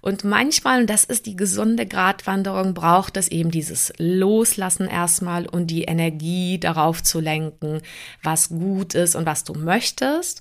Und 0.00 0.22
manchmal, 0.24 0.82
und 0.82 0.90
das 0.90 1.04
ist 1.04 1.26
die 1.26 1.36
gesunde 1.36 1.86
Gratwanderung, 1.86 2.74
braucht 2.74 3.16
es 3.16 3.28
eben 3.28 3.50
dieses 3.50 3.92
Loslassen 3.98 4.86
erstmal 4.86 5.46
und 5.46 5.68
die 5.68 5.84
Energie 5.84 6.58
darauf 6.58 7.02
zu 7.02 7.20
lenken, 7.20 7.80
was 8.22 8.50
gut 8.50 8.94
ist 8.94 9.14
und 9.14 9.24
was 9.24 9.44
du 9.44 9.54
möchtest. 9.54 10.40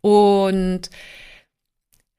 Und 0.00 0.88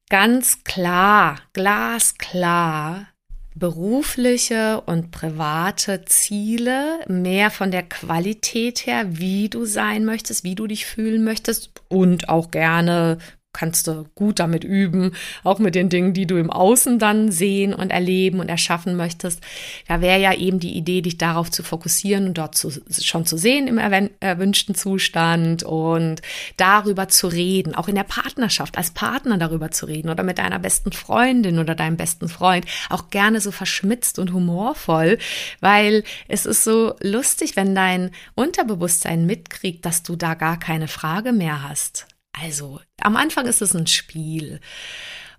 ganz 0.10 0.64
klar, 0.64 1.40
glasklar 1.54 3.08
berufliche 3.56 4.82
und 4.82 5.12
private 5.12 6.06
Ziele, 6.06 7.00
mehr 7.08 7.52
von 7.52 7.72
der 7.72 7.84
Qualität 7.84 8.86
her, 8.86 9.18
wie 9.18 9.50
du 9.50 9.66
sein 9.66 10.06
möchtest, 10.06 10.44
wie 10.44 10.56
du 10.56 10.68
dich 10.68 10.86
fühlen 10.86 11.24
möchtest 11.24 11.72
und 11.90 12.30
auch 12.30 12.52
gerne 12.52 13.18
kannst 13.54 13.88
du 13.88 14.06
gut 14.16 14.40
damit 14.40 14.64
üben, 14.64 15.12
auch 15.44 15.60
mit 15.60 15.76
den 15.76 15.90
Dingen, 15.90 16.14
die 16.14 16.26
du 16.26 16.38
im 16.38 16.50
Außen 16.50 17.00
dann 17.00 17.32
sehen 17.32 17.74
und 17.74 17.92
erleben 17.92 18.40
und 18.40 18.50
erschaffen 18.50 18.96
möchtest. 18.96 19.42
Da 19.88 20.02
wäre 20.02 20.20
ja 20.20 20.34
eben 20.34 20.60
die 20.60 20.76
Idee, 20.76 21.02
dich 21.02 21.18
darauf 21.18 21.52
zu 21.52 21.64
fokussieren 21.64 22.28
und 22.28 22.38
dort 22.38 22.56
zu, 22.56 22.72
schon 23.02 23.26
zu 23.26 23.38
sehen 23.38 23.68
im 23.68 23.78
erwünschten 23.78 24.76
Zustand 24.76 25.64
und 25.64 26.22
darüber 26.58 27.08
zu 27.08 27.28
reden, 27.28 27.76
auch 27.76 27.88
in 27.88 27.96
der 27.96 28.04
Partnerschaft, 28.04 28.78
als 28.78 28.92
Partner 28.92 29.38
darüber 29.38 29.72
zu 29.72 29.86
reden 29.86 30.10
oder 30.10 30.24
mit 30.24 30.40
deiner 30.40 30.60
besten 30.60 30.92
Freundin 30.92 31.60
oder 31.60 31.76
deinem 31.76 31.98
besten 31.98 32.30
Freund, 32.30 32.66
auch 32.90 33.10
gerne 33.12 33.40
so 33.40 33.52
verschmitzt 33.52 34.18
und 34.18 34.34
humorvoll, 34.34 35.20
weil 35.60 36.04
es 36.28 36.46
ist 36.46 36.64
so 36.64 36.96
lustig, 37.02 37.56
wenn 37.56 37.76
dein 37.76 38.12
Unterbewusstsein 38.34 39.26
mitkriegt, 39.26 39.86
dass 39.86 40.02
du 40.02 40.16
da 40.16 40.34
gar 40.34 40.58
keine 40.58 40.88
Frage 40.88 41.34
mehr 41.34 41.68
hast. 41.68 42.08
Also, 42.34 42.82
am 43.02 43.16
Anfang 43.16 43.46
ist 43.46 43.62
es 43.62 43.74
ein 43.74 43.88
Spiel. 43.88 44.60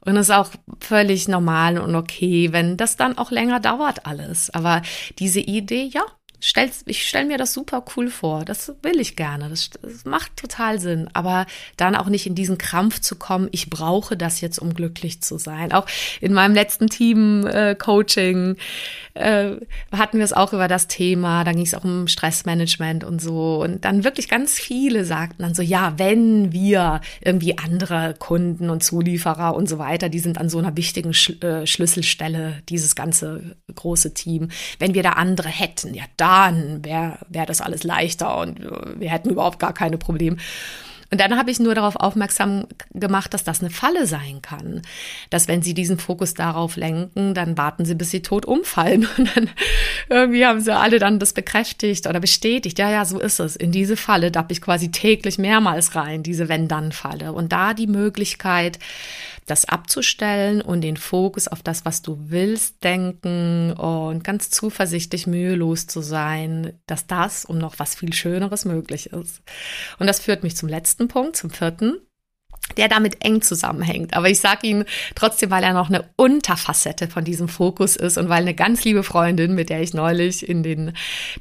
Und 0.01 0.17
es 0.17 0.29
ist 0.29 0.35
auch 0.35 0.51
völlig 0.81 1.29
normal 1.29 1.79
und 1.79 1.95
okay, 1.95 2.53
wenn 2.53 2.77
das 2.77 2.97
dann 2.97 3.17
auch 3.17 3.31
länger 3.31 3.59
dauert 3.61 4.07
alles. 4.07 4.51
Aber 4.51 4.83
diese 5.19 5.41
Idee, 5.41 5.85
ja, 5.85 6.05
stell, 6.41 6.71
ich 6.87 7.09
stelle 7.09 7.27
mir 7.27 7.39
das 7.39 7.53
super 7.53 7.85
cool 7.97 8.09
vor. 8.11 8.45
Das 8.45 8.73
will 8.83 9.01
ich 9.01 9.17
gerne. 9.17 9.49
Das, 9.49 9.71
das, 9.81 10.05
macht 10.05 10.37
total 10.37 10.79
Sinn. 10.79 11.09
Aber 11.13 11.47
dann 11.77 11.97
auch 11.97 12.09
nicht 12.09 12.27
in 12.27 12.35
diesen 12.35 12.59
Krampf 12.59 13.01
zu 13.01 13.17
kommen, 13.17 13.49
ich 13.53 13.71
brauche 13.71 14.17
das 14.17 14.41
jetzt, 14.41 14.59
um 14.59 14.75
glücklich 14.75 15.23
zu 15.23 15.39
sein. 15.39 15.73
Auch 15.73 15.87
in 16.21 16.33
meinem 16.33 16.55
letzten 16.55 16.89
Team-Coaching 16.89 18.57
äh, 19.15 19.53
äh, 19.53 19.61
hatten 19.93 20.19
wir 20.19 20.25
es 20.25 20.33
auch 20.33 20.53
über 20.53 20.69
das 20.69 20.87
Thema. 20.87 21.45
Da 21.45 21.53
ging 21.53 21.65
es 21.65 21.75
auch 21.75 21.85
um 21.85 22.09
Stressmanagement 22.09 23.05
und 23.05 23.21
so. 23.21 23.63
Und 23.63 23.85
dann 23.85 24.05
wirklich 24.05 24.29
ganz 24.29 24.55
viele 24.55 25.05
sagten 25.05 25.43
dann 25.43 25.55
so, 25.55 25.63
ja, 25.63 25.95
wenn 25.97 26.53
wir 26.53 27.01
irgendwie 27.21 27.57
andere 27.59 28.15
Kunden 28.19 28.71
und 28.71 28.83
Zulieferer 28.83 29.55
und 29.55 29.69
so 29.69 29.79
weiter, 29.79 30.09
die 30.09 30.19
sind 30.19 30.39
an 30.39 30.49
so 30.49 30.59
einer 30.59 30.77
wichtigen 30.77 31.15
Sch 31.15 31.43
äh, 31.43 31.67
Schlüsselstelle, 31.67 32.63
dieses 32.69 32.95
ganze 32.95 33.57
große 33.75 34.15
Team. 34.15 34.49
Wenn 34.79 34.95
wir 34.95 35.03
da 35.03 35.11
andere 35.11 35.49
hätten, 35.49 35.95
ja, 35.95 36.05
da 36.17 36.24
dann 36.25 36.83
wäre 36.83 37.19
wär 37.29 37.45
das 37.45 37.61
alles 37.61 37.85
leichter 37.85 38.39
und 38.39 38.61
wir 38.99 39.11
hätten 39.11 39.29
überhaupt 39.29 39.59
gar 39.59 39.75
keine 39.75 39.99
Probleme. 39.99 40.39
Und 41.11 41.21
dann 41.21 41.37
habe 41.39 41.51
ich 41.51 41.61
nur 41.61 41.75
darauf 41.75 41.97
aufmerksam 41.97 42.67
gemacht, 42.93 43.35
dass 43.35 43.45
das 43.45 43.61
eine 43.61 43.71
Falle 43.71 44.07
sein 44.07 44.41
kann. 44.43 44.83
Dass 45.31 45.49
wenn 45.49 45.63
sie 45.63 45.75
diesen 45.75 45.99
Fokus 45.99 46.35
darauf 46.35 46.77
lenken, 46.77 47.35
dann 47.35 47.57
warten 47.59 47.85
sie, 47.85 47.95
bis 47.95 48.11
sie 48.11 48.23
tot 48.23 48.47
umfallen. 48.47 49.07
Und 49.19 49.37
dann 49.37 49.51
irgendwie 50.09 50.45
haben 50.45 50.61
sie 50.61 50.75
alle 50.75 50.99
dann 50.99 51.19
das 51.19 51.33
bekräftigt 51.33 52.07
oder 52.09 52.21
bestätigt. 52.21 52.79
Ja, 52.79 52.91
ja, 52.91 53.05
so 53.05 53.21
ist 53.21 53.39
es. 53.39 53.55
In 53.55 53.71
diese 53.71 53.97
Falle 53.97 54.33
dapp 54.33 54.51
ich 54.51 54.63
quasi 54.63 54.91
täglich 54.91 55.39
mehrmals 55.39 55.95
rein, 55.95 56.23
diese 56.23 56.49
Wenn-Dann-Falle. 56.49 57.33
Und 57.33 57.53
da 57.53 57.75
die 57.75 57.87
Möglichkeit, 57.87 58.79
das 59.47 59.67
abzustellen 59.67 60.63
und 60.63 60.81
den 60.81 60.97
Fokus 60.97 61.49
auf 61.49 61.63
das, 61.63 61.85
was 61.85 62.03
du 62.03 62.19
willst, 62.31 62.83
denken 62.83 63.73
und 63.73 64.25
ganz 64.25 64.51
zuversichtlich 64.51 65.27
mühelos 65.27 65.87
zu 65.87 66.01
sein, 66.01 66.79
dass 66.87 67.07
das 67.07 67.45
und 67.45 67.59
noch 67.59 67.79
was 67.79 67.95
viel 67.95 68.13
Schöneres 68.13 68.65
möglich 68.65 69.13
ist. 69.13 69.43
Und 69.99 70.07
das 70.07 70.21
führt 70.21 70.43
mich 70.43 70.57
zum 70.57 70.69
letzten 70.69 71.09
Punkt, 71.09 71.37
zum 71.37 71.51
vierten 71.51 71.99
der 72.77 72.89
damit 72.89 73.25
eng 73.25 73.43
zusammenhängt. 73.43 74.15
Aber 74.15 74.29
ich 74.29 74.41
sage 74.41 74.67
ihn 74.67 74.85
trotzdem, 75.15 75.51
weil 75.51 75.63
er 75.63 75.73
noch 75.73 75.89
eine 75.89 76.05
Unterfacette 76.17 77.09
von 77.09 77.25
diesem 77.25 77.49
Fokus 77.49 77.97
ist 77.97 78.19
und 78.19 78.29
weil 78.29 78.43
eine 78.43 78.55
ganz 78.55 78.85
liebe 78.85 79.03
Freundin, 79.03 79.55
mit 79.55 79.71
der 79.71 79.81
ich 79.81 79.95
neulich 79.95 80.49
in 80.49 80.63
den 80.63 80.93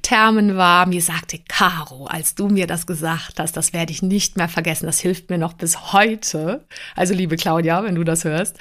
Thermen 0.02 0.58
war, 0.58 0.86
mir 0.86 1.02
sagte, 1.02 1.40
Caro, 1.48 2.06
als 2.06 2.36
du 2.36 2.50
mir 2.50 2.68
das 2.68 2.86
gesagt 2.86 3.40
hast, 3.40 3.58
das 3.58 3.74
werde 3.74 3.92
ich 3.92 4.02
nicht 4.02 4.38
mehr 4.38 4.50
vergessen. 4.50 4.86
Das 4.86 5.00
hilft 5.00 5.30
mir 5.30 5.38
noch 5.38 5.54
bis 5.54 5.94
heute. 5.94 6.66
Also 6.96 7.14
liebe 7.14 7.36
Claudia, 7.36 7.84
wenn 7.84 7.96
du 7.96 8.04
das 8.04 8.24
hörst. 8.24 8.58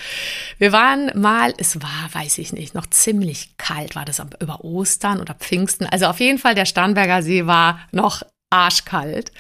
Wir 0.59 0.73
waren 0.73 1.11
mal, 1.21 1.52
es 1.59 1.81
war, 1.83 2.09
weiß 2.12 2.38
ich 2.38 2.52
nicht, 2.52 2.75
noch 2.75 2.87
ziemlich 2.87 3.57
kalt, 3.59 3.95
war 3.97 4.04
das 4.04 4.23
über 4.40 4.64
Ostern 4.64 5.21
oder 5.21 5.35
Pfingsten. 5.35 5.87
Also 5.87 6.07
auf 6.07 6.21
jeden 6.21 6.38
Fall, 6.38 6.54
der 6.54 6.66
Starnberger 6.66 7.23
See 7.23 7.47
war 7.47 7.81
noch 7.90 8.23
arschkalt. 8.50 9.33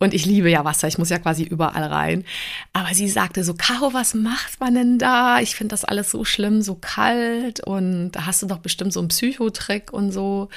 Und 0.00 0.14
ich 0.14 0.24
liebe 0.24 0.50
ja 0.50 0.64
Wasser, 0.64 0.88
ich 0.88 0.98
muss 0.98 1.10
ja 1.10 1.18
quasi 1.18 1.44
überall 1.44 1.84
rein. 1.84 2.24
Aber 2.72 2.92
sie 2.94 3.08
sagte 3.08 3.44
so, 3.44 3.54
Caro, 3.54 3.92
was 3.92 4.14
macht 4.14 4.58
man 4.58 4.74
denn 4.74 4.98
da? 4.98 5.40
Ich 5.40 5.54
finde 5.54 5.74
das 5.74 5.84
alles 5.84 6.10
so 6.10 6.24
schlimm, 6.24 6.62
so 6.62 6.74
kalt 6.74 7.60
und 7.60 8.12
da 8.12 8.26
hast 8.26 8.42
du 8.42 8.46
doch 8.46 8.58
bestimmt 8.58 8.94
so 8.94 9.00
einen 9.00 9.08
Psychotrick 9.08 9.92
und 9.92 10.10
so. 10.10 10.48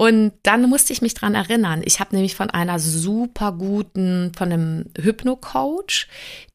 Und 0.00 0.32
dann 0.44 0.62
musste 0.68 0.92
ich 0.92 1.02
mich 1.02 1.14
dran 1.14 1.34
erinnern. 1.34 1.82
Ich 1.84 1.98
habe 1.98 2.14
nämlich 2.14 2.36
von 2.36 2.50
einer 2.50 2.78
super 2.78 3.50
guten, 3.50 4.30
von 4.38 4.52
einem 4.52 4.84
Hypno-Coach, 4.96 6.06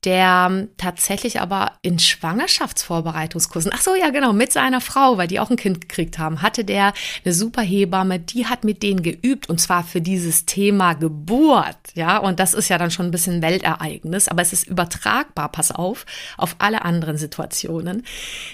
der 0.05 0.69
tatsächlich 0.77 1.41
aber 1.41 1.73
in 1.81 2.00
Schwangerschaftsvorbereitungskursen, 2.00 3.73
ach 3.75 3.81
so, 3.81 3.95
ja, 3.95 4.12
genau, 4.12 4.31
mit 4.31 4.53
seiner 4.53 4.79
Frau, 4.79 5.17
weil 5.17 5.27
die 5.27 5.41
auch 5.41 5.50
ein 5.50 5.57
Kind 5.57 5.81
gekriegt 5.81 6.17
haben, 6.17 6.41
hatte 6.41 6.63
der 6.63 6.93
eine 7.25 7.33
super 7.33 7.62
Hebamme, 7.62 8.17
die 8.17 8.45
hat 8.45 8.63
mit 8.63 8.81
denen 8.81 9.03
geübt 9.03 9.50
und 9.50 9.59
zwar 9.59 9.83
für 9.83 10.00
dieses 10.00 10.45
Thema 10.45 10.93
Geburt, 10.93 11.75
ja, 11.95 12.19
und 12.19 12.39
das 12.39 12.53
ist 12.53 12.69
ja 12.69 12.77
dann 12.77 12.91
schon 12.91 13.07
ein 13.07 13.12
bisschen 13.12 13.41
Weltereignis, 13.41 14.29
aber 14.29 14.41
es 14.41 14.53
ist 14.53 14.67
übertragbar, 14.67 15.50
pass 15.50 15.71
auf, 15.71 16.05
auf 16.38 16.55
alle 16.59 16.85
anderen 16.85 17.17
Situationen. 17.17 18.05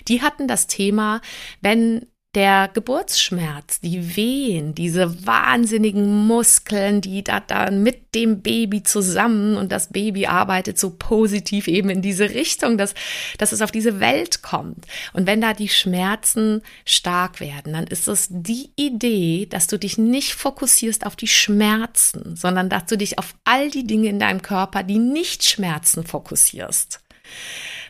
Die 0.08 0.24
hatten 0.24 0.48
das 0.48 0.66
Thema, 0.66 1.22
wenn 1.62 2.08
der 2.36 2.70
Geburtsschmerz, 2.72 3.80
die 3.82 4.16
Wehen, 4.16 4.76
diese 4.76 5.26
wahnsinnigen 5.26 6.28
Muskeln, 6.28 7.02
die 7.02 7.24
da 7.24 7.40
dann 7.40 7.82
mit 7.82 8.14
dem 8.14 8.42
Baby 8.42 8.84
zusammen 8.84 9.58
und 9.58 9.72
das 9.72 9.88
Baby 9.88 10.28
arbeitet 10.28 10.78
so 10.78 10.92
positiv 10.92 11.68
eben 11.68 11.90
in 11.90 12.04
diese 12.04 12.30
Richtung, 12.30 12.78
dass, 12.78 12.94
dass 13.40 13.52
es 13.52 13.64
auf 13.64 13.72
diese 13.72 14.00
Welt 14.00 14.44
kommt. 14.44 14.86
Und 15.14 15.26
wenn 15.26 15.42
da 15.42 15.54
die 15.54 15.70
Schmerzen 15.70 16.62
stark 16.86 17.40
werden, 17.40 17.74
dann 17.74 17.88
ist 17.88 18.08
es 18.08 18.28
die 18.30 18.70
Idee, 18.76 19.48
dass 19.50 19.66
du 19.66 19.80
dich 19.80 19.98
nicht 19.98 20.34
fokussierst 20.34 21.08
auf 21.08 21.16
die 21.16 21.28
Schmerzen, 21.28 22.36
sondern 22.36 22.70
dass 22.70 22.86
du 22.86 22.96
dich 22.96 23.18
auf 23.18 23.34
all 23.44 23.72
die 23.72 23.88
Dinge 23.88 24.08
in 24.08 24.20
deinem 24.20 24.44
Körper, 24.44 24.84
die 24.84 25.00
nicht 25.00 25.46
Schmerzen, 25.46 26.04
fokussierst. 26.04 27.02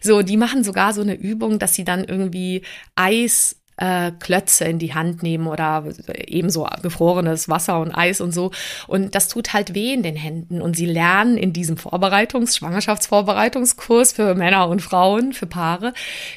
So, 0.01 0.21
die 0.21 0.37
machen 0.37 0.63
sogar 0.63 0.93
so 0.93 1.01
eine 1.01 1.15
Übung, 1.15 1.59
dass 1.59 1.73
sie 1.73 1.83
dann 1.83 2.05
irgendwie 2.05 2.61
Eis 2.95 3.58
äh, 3.79 4.11
Klötze 4.19 4.65
in 4.65 4.77
die 4.77 4.93
Hand 4.93 5.23
nehmen 5.23 5.47
oder 5.47 5.85
ebenso 6.27 6.67
gefrorenes 6.81 7.49
Wasser 7.49 7.79
und 7.79 7.95
Eis 7.95 8.21
und 8.21 8.33
so. 8.33 8.51
Und 8.87 9.15
das 9.15 9.27
tut 9.27 9.53
halt 9.53 9.73
weh 9.73 9.93
in 9.93 10.03
den 10.03 10.15
Händen. 10.15 10.61
Und 10.61 10.75
sie 10.75 10.85
lernen 10.85 11.37
in 11.37 11.53
diesem 11.53 11.77
Vorbereitungs-, 11.77 12.57
Schwangerschaftsvorbereitungskurs 12.57 14.13
für 14.13 14.35
Männer 14.35 14.67
und 14.67 14.81
Frauen, 14.81 15.33
für 15.33 15.47
Paare, 15.47 15.93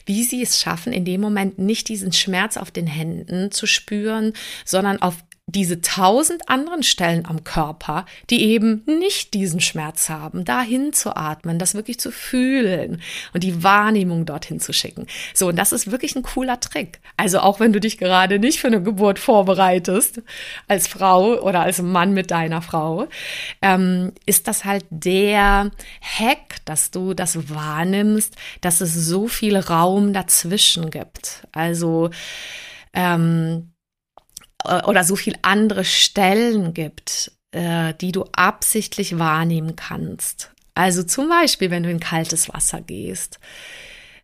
wie 0.06 0.22
sie 0.22 0.42
es 0.42 0.60
schaffen, 0.60 0.92
in 0.92 1.04
dem 1.04 1.20
Moment 1.20 1.58
nicht 1.58 1.88
diesen 1.88 2.12
Schmerz 2.12 2.56
auf 2.56 2.70
den 2.70 2.86
Händen 2.86 3.50
zu 3.50 3.66
spüren, 3.66 4.32
sondern 4.64 5.02
auf 5.02 5.16
diese 5.46 5.80
tausend 5.80 6.48
anderen 6.48 6.84
Stellen 6.84 7.26
am 7.26 7.42
Körper, 7.42 8.06
die 8.30 8.42
eben 8.42 8.84
nicht 8.86 9.34
diesen 9.34 9.60
Schmerz 9.60 10.08
haben, 10.08 10.44
dahin 10.44 10.92
zu 10.92 11.16
atmen, 11.16 11.58
das 11.58 11.74
wirklich 11.74 11.98
zu 11.98 12.12
fühlen 12.12 13.02
und 13.34 13.42
die 13.42 13.64
Wahrnehmung 13.64 14.24
dorthin 14.24 14.60
zu 14.60 14.72
schicken. 14.72 15.06
So, 15.34 15.48
und 15.48 15.56
das 15.56 15.72
ist 15.72 15.90
wirklich 15.90 16.14
ein 16.14 16.22
cooler 16.22 16.60
Trick. 16.60 17.00
Also 17.16 17.40
auch 17.40 17.58
wenn 17.58 17.72
du 17.72 17.80
dich 17.80 17.98
gerade 17.98 18.38
nicht 18.38 18.60
für 18.60 18.68
eine 18.68 18.82
Geburt 18.82 19.18
vorbereitest, 19.18 20.22
als 20.68 20.86
Frau 20.86 21.40
oder 21.40 21.60
als 21.62 21.82
Mann 21.82 22.14
mit 22.14 22.30
deiner 22.30 22.62
Frau, 22.62 23.08
ähm, 23.60 24.12
ist 24.26 24.46
das 24.46 24.64
halt 24.64 24.84
der 24.90 25.72
Hack, 26.00 26.64
dass 26.64 26.92
du 26.92 27.14
das 27.14 27.50
wahrnimmst, 27.50 28.36
dass 28.60 28.80
es 28.80 28.94
so 28.94 29.26
viel 29.26 29.56
Raum 29.56 30.12
dazwischen 30.12 30.90
gibt. 30.90 31.46
Also, 31.52 32.10
ähm, 32.94 33.68
äh, 33.68 33.71
oder 34.64 35.04
so 35.04 35.16
viel 35.16 35.34
andere 35.42 35.84
Stellen 35.84 36.74
gibt, 36.74 37.32
äh, 37.52 37.94
die 38.00 38.12
du 38.12 38.24
absichtlich 38.32 39.18
wahrnehmen 39.18 39.76
kannst. 39.76 40.52
Also 40.74 41.02
zum 41.02 41.28
Beispiel, 41.28 41.70
wenn 41.70 41.82
du 41.82 41.90
in 41.90 42.00
kaltes 42.00 42.52
Wasser 42.52 42.80
gehst. 42.80 43.38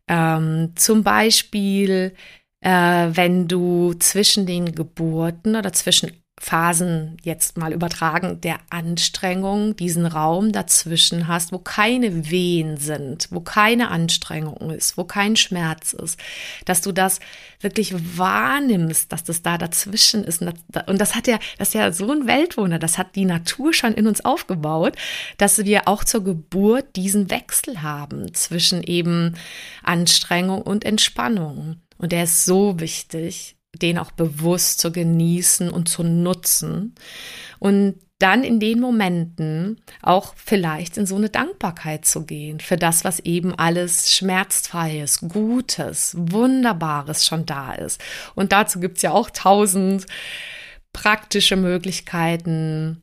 Ähm, 0.09 0.72
zum 0.77 1.03
Beispiel, 1.03 2.14
äh, 2.61 2.70
wenn 2.70 3.48
du 3.48 3.94
zwischen 3.94 4.46
den 4.46 4.74
Geburten 4.74 5.57
oder 5.57 5.72
zwischen 5.72 6.12
Phasen 6.40 7.16
jetzt 7.22 7.59
mal 7.59 7.72
übertragen 7.72 8.40
der 8.40 8.59
Anstrengung, 8.70 9.77
diesen 9.77 10.07
Raum 10.07 10.53
dazwischen 10.53 11.27
hast, 11.27 11.53
wo 11.53 11.59
keine 11.59 12.31
Wehen 12.31 12.77
sind, 12.77 13.29
wo 13.31 13.40
keine 13.40 13.90
Anstrengung 13.90 14.70
ist, 14.70 14.96
wo 14.96 15.05
kein 15.05 15.37
Schmerz 15.37 15.92
ist, 15.92 16.18
dass 16.64 16.81
du 16.81 16.92
das 16.92 17.20
wirklich 17.61 17.94
wahrnimmst, 18.16 19.12
dass 19.12 19.24
das 19.24 19.42
da 19.42 19.59
dazwischen 19.59 20.24
ist. 20.24 20.42
Und 20.42 21.01
das 21.01 21.14
hat 21.14 21.27
ja, 21.27 21.38
das 21.59 21.68
ist 21.68 21.74
ja 21.74 21.92
so 21.92 22.11
ein 22.11 22.27
Weltwunder, 22.27 22.79
das 22.79 22.98
hat 22.98 23.16
die 23.16 23.24
Natur 23.24 23.72
schon 23.72 23.94
in 23.94 24.07
uns 24.07 24.24
aufgebaut, 24.24 24.96
dass 25.38 25.59
wir 25.59 25.88
auch 25.88 26.05
zur 26.05 26.22
Geburt 26.24 26.96
diesen 26.96 27.31
Wechsel 27.31 27.83
haben 27.83 28.33
zwischen 28.35 28.83
eben 28.83 29.37
Anstrengung 29.83 30.62
und 30.62 30.85
Entspannung. 30.85 31.81
Und 31.98 32.12
der 32.12 32.24
ist 32.24 32.44
so 32.44 32.79
wichtig, 32.79 33.58
den 33.83 33.99
auch 33.99 34.11
bewusst 34.11 34.81
zu 34.81 34.93
genießen 34.93 35.71
und 35.71 35.88
zu 35.88 36.03
nutzen 36.03 36.95
und 37.59 37.97
dann 38.19 38.43
in 38.43 38.59
den 38.59 38.81
Momenten 38.81 39.81
auch 40.03 40.35
vielleicht 40.37 40.97
in 40.97 41.07
so 41.07 41.14
eine 41.17 41.29
Dankbarkeit 41.29 42.05
zu 42.05 42.27
gehen 42.27 42.59
für 42.59 42.77
das, 42.77 43.05
was 43.05 43.21
eben 43.21 43.55
alles 43.55 44.12
schmerzfreies, 44.12 45.21
Gutes, 45.21 46.17
Wunderbares 46.19 47.25
schon 47.25 47.47
da 47.47 47.75
ist. 47.75 48.01
Und 48.35 48.51
dazu 48.51 48.81
gibt's 48.81 49.03
ja 49.03 49.12
auch 49.12 49.31
tausend 49.31 50.07
praktische 50.93 51.55
Möglichkeiten, 51.55 53.03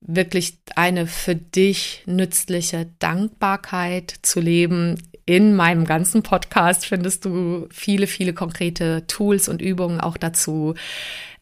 wirklich 0.00 0.58
eine 0.74 1.06
für 1.06 1.36
dich 1.36 2.02
nützliche 2.06 2.90
Dankbarkeit 2.98 4.14
zu 4.22 4.40
leben 4.40 5.00
in 5.26 5.56
meinem 5.56 5.84
ganzen 5.84 6.22
Podcast 6.22 6.86
findest 6.86 7.24
du 7.24 7.66
viele, 7.70 8.06
viele 8.06 8.32
konkrete 8.32 9.06
Tools 9.08 9.48
und 9.48 9.60
Übungen 9.60 10.00
auch 10.00 10.16
dazu. 10.16 10.74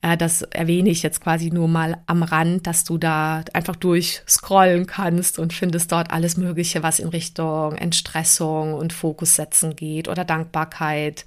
Äh, 0.01 0.17
das 0.17 0.41
erwähne 0.43 0.89
ich 0.89 1.03
jetzt 1.03 1.21
quasi 1.21 1.51
nur 1.51 1.69
mal 1.69 1.99
am 2.07 2.23
Rand, 2.23 2.67
dass 2.67 2.85
du 2.85 2.97
da 2.97 3.45
einfach 3.53 3.77
durchscrollen 3.77 4.87
kannst 4.87 5.39
und 5.39 5.53
findest 5.53 5.93
dort 5.93 6.11
alles 6.13 6.39
Mögliche, 6.39 6.83
was 6.83 6.99
in 6.99 7.09
Richtung 7.09 7.77
Entstressung 7.77 8.73
und 8.73 8.95
Fokus 8.95 9.37
setzen 9.37 9.77
geht 9.77 10.09
oder 10.09 10.25
Dankbarkeit. 10.25 11.27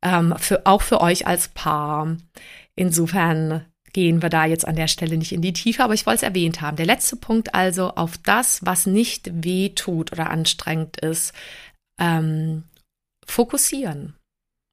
Ähm, 0.00 0.34
für, 0.38 0.64
auch 0.64 0.82
für 0.82 1.00
euch 1.00 1.26
als 1.26 1.48
Paar. 1.48 2.16
Insofern 2.76 3.64
gehen 3.92 4.22
wir 4.22 4.28
da 4.28 4.44
jetzt 4.44 4.66
an 4.66 4.76
der 4.76 4.88
Stelle 4.88 5.16
nicht 5.16 5.32
in 5.32 5.42
die 5.42 5.52
Tiefe, 5.52 5.82
aber 5.82 5.94
ich 5.94 6.06
wollte 6.06 6.18
es 6.18 6.22
erwähnt 6.22 6.60
haben. 6.60 6.76
Der 6.76 6.86
letzte 6.86 7.16
Punkt 7.16 7.54
also 7.54 7.90
auf 7.90 8.18
das, 8.18 8.64
was 8.64 8.86
nicht 8.86 9.30
weh 9.44 9.70
tut 9.70 10.12
oder 10.12 10.30
anstrengend 10.30 10.98
ist, 10.98 11.32
ähm, 12.00 12.64
fokussieren. 13.26 14.14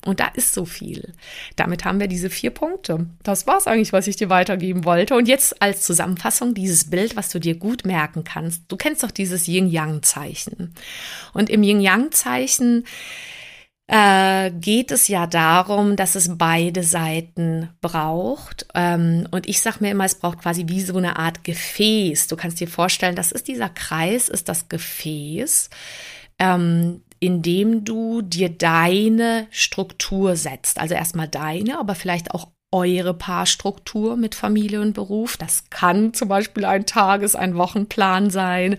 Und 0.06 0.20
da 0.20 0.28
ist 0.28 0.54
so 0.54 0.66
viel. 0.66 1.14
Damit 1.56 1.84
haben 1.84 2.00
wir 2.00 2.08
diese 2.08 2.30
vier 2.30 2.52
Punkte. 2.52 3.08
Das 3.24 3.48
war 3.48 3.58
es 3.58 3.66
eigentlich, 3.66 3.92
was 3.92 4.06
ich 4.06 4.16
dir 4.16 4.30
weitergeben 4.30 4.86
wollte. 4.86 5.16
Und 5.16 5.28
jetzt 5.28 5.62
als 5.64 5.82
Zusammenfassung 5.82 6.54
dieses 6.54 6.92
Bild, 6.92 7.16
was 7.16 7.30
du 7.30 7.40
dir 7.40 7.56
gut 7.56 7.86
merken 7.86 8.24
kannst. 8.24 8.64
Du 8.68 8.78
kennst 8.78 9.02
doch 9.02 9.10
dieses 9.10 9.48
Yin-Yang-Zeichen. 9.48 10.76
Und 11.34 11.50
im 11.50 11.64
Yin-Yang-Zeichen 11.64 12.86
äh, 13.88 14.52
geht 14.52 14.92
es 14.92 15.08
ja 15.08 15.28
darum, 15.28 15.96
dass 15.96 16.16
es 16.16 16.38
beide 16.38 16.84
Seiten 16.84 17.70
braucht. 17.82 18.66
Ähm, 18.74 19.28
und 19.32 19.48
ich 19.48 19.62
sage 19.62 19.78
mir 19.82 19.92
immer, 19.92 20.06
es 20.06 20.16
braucht 20.16 20.40
quasi 20.40 20.66
wie 20.68 20.82
so 20.82 20.98
eine 20.98 21.18
Art 21.18 21.44
Gefäß. 21.44 22.28
Du 22.28 22.36
kannst 22.36 22.60
dir 22.60 22.68
vorstellen, 22.68 23.16
das 23.16 23.32
ist 23.32 23.48
dieser 23.48 23.70
Kreis, 23.70 24.28
ist 24.28 24.50
das 24.50 24.70
Gefäß, 24.70 25.70
ähm, 26.40 27.04
in 27.20 27.42
dem 27.42 27.86
du 27.86 28.22
dir 28.22 28.50
deine 28.50 29.48
Struktur 29.52 30.36
setzt. 30.36 30.80
Also 30.80 30.96
erstmal 30.96 31.28
deine, 31.28 31.80
aber 31.80 31.96
vielleicht 31.96 32.32
auch 32.32 32.55
eure 32.76 33.14
Paarstruktur 33.14 34.18
mit 34.18 34.36
Familie 34.36 34.82
und 34.82 34.94
Beruf. 34.94 35.38
Das 35.38 35.70
kann 35.70 36.14
zum 36.14 36.28
Beispiel 36.28 36.66
ein 36.66 36.86
Tages-, 36.86 37.36
ein 37.36 37.56
Wochenplan 37.56 38.30
sein 38.30 38.78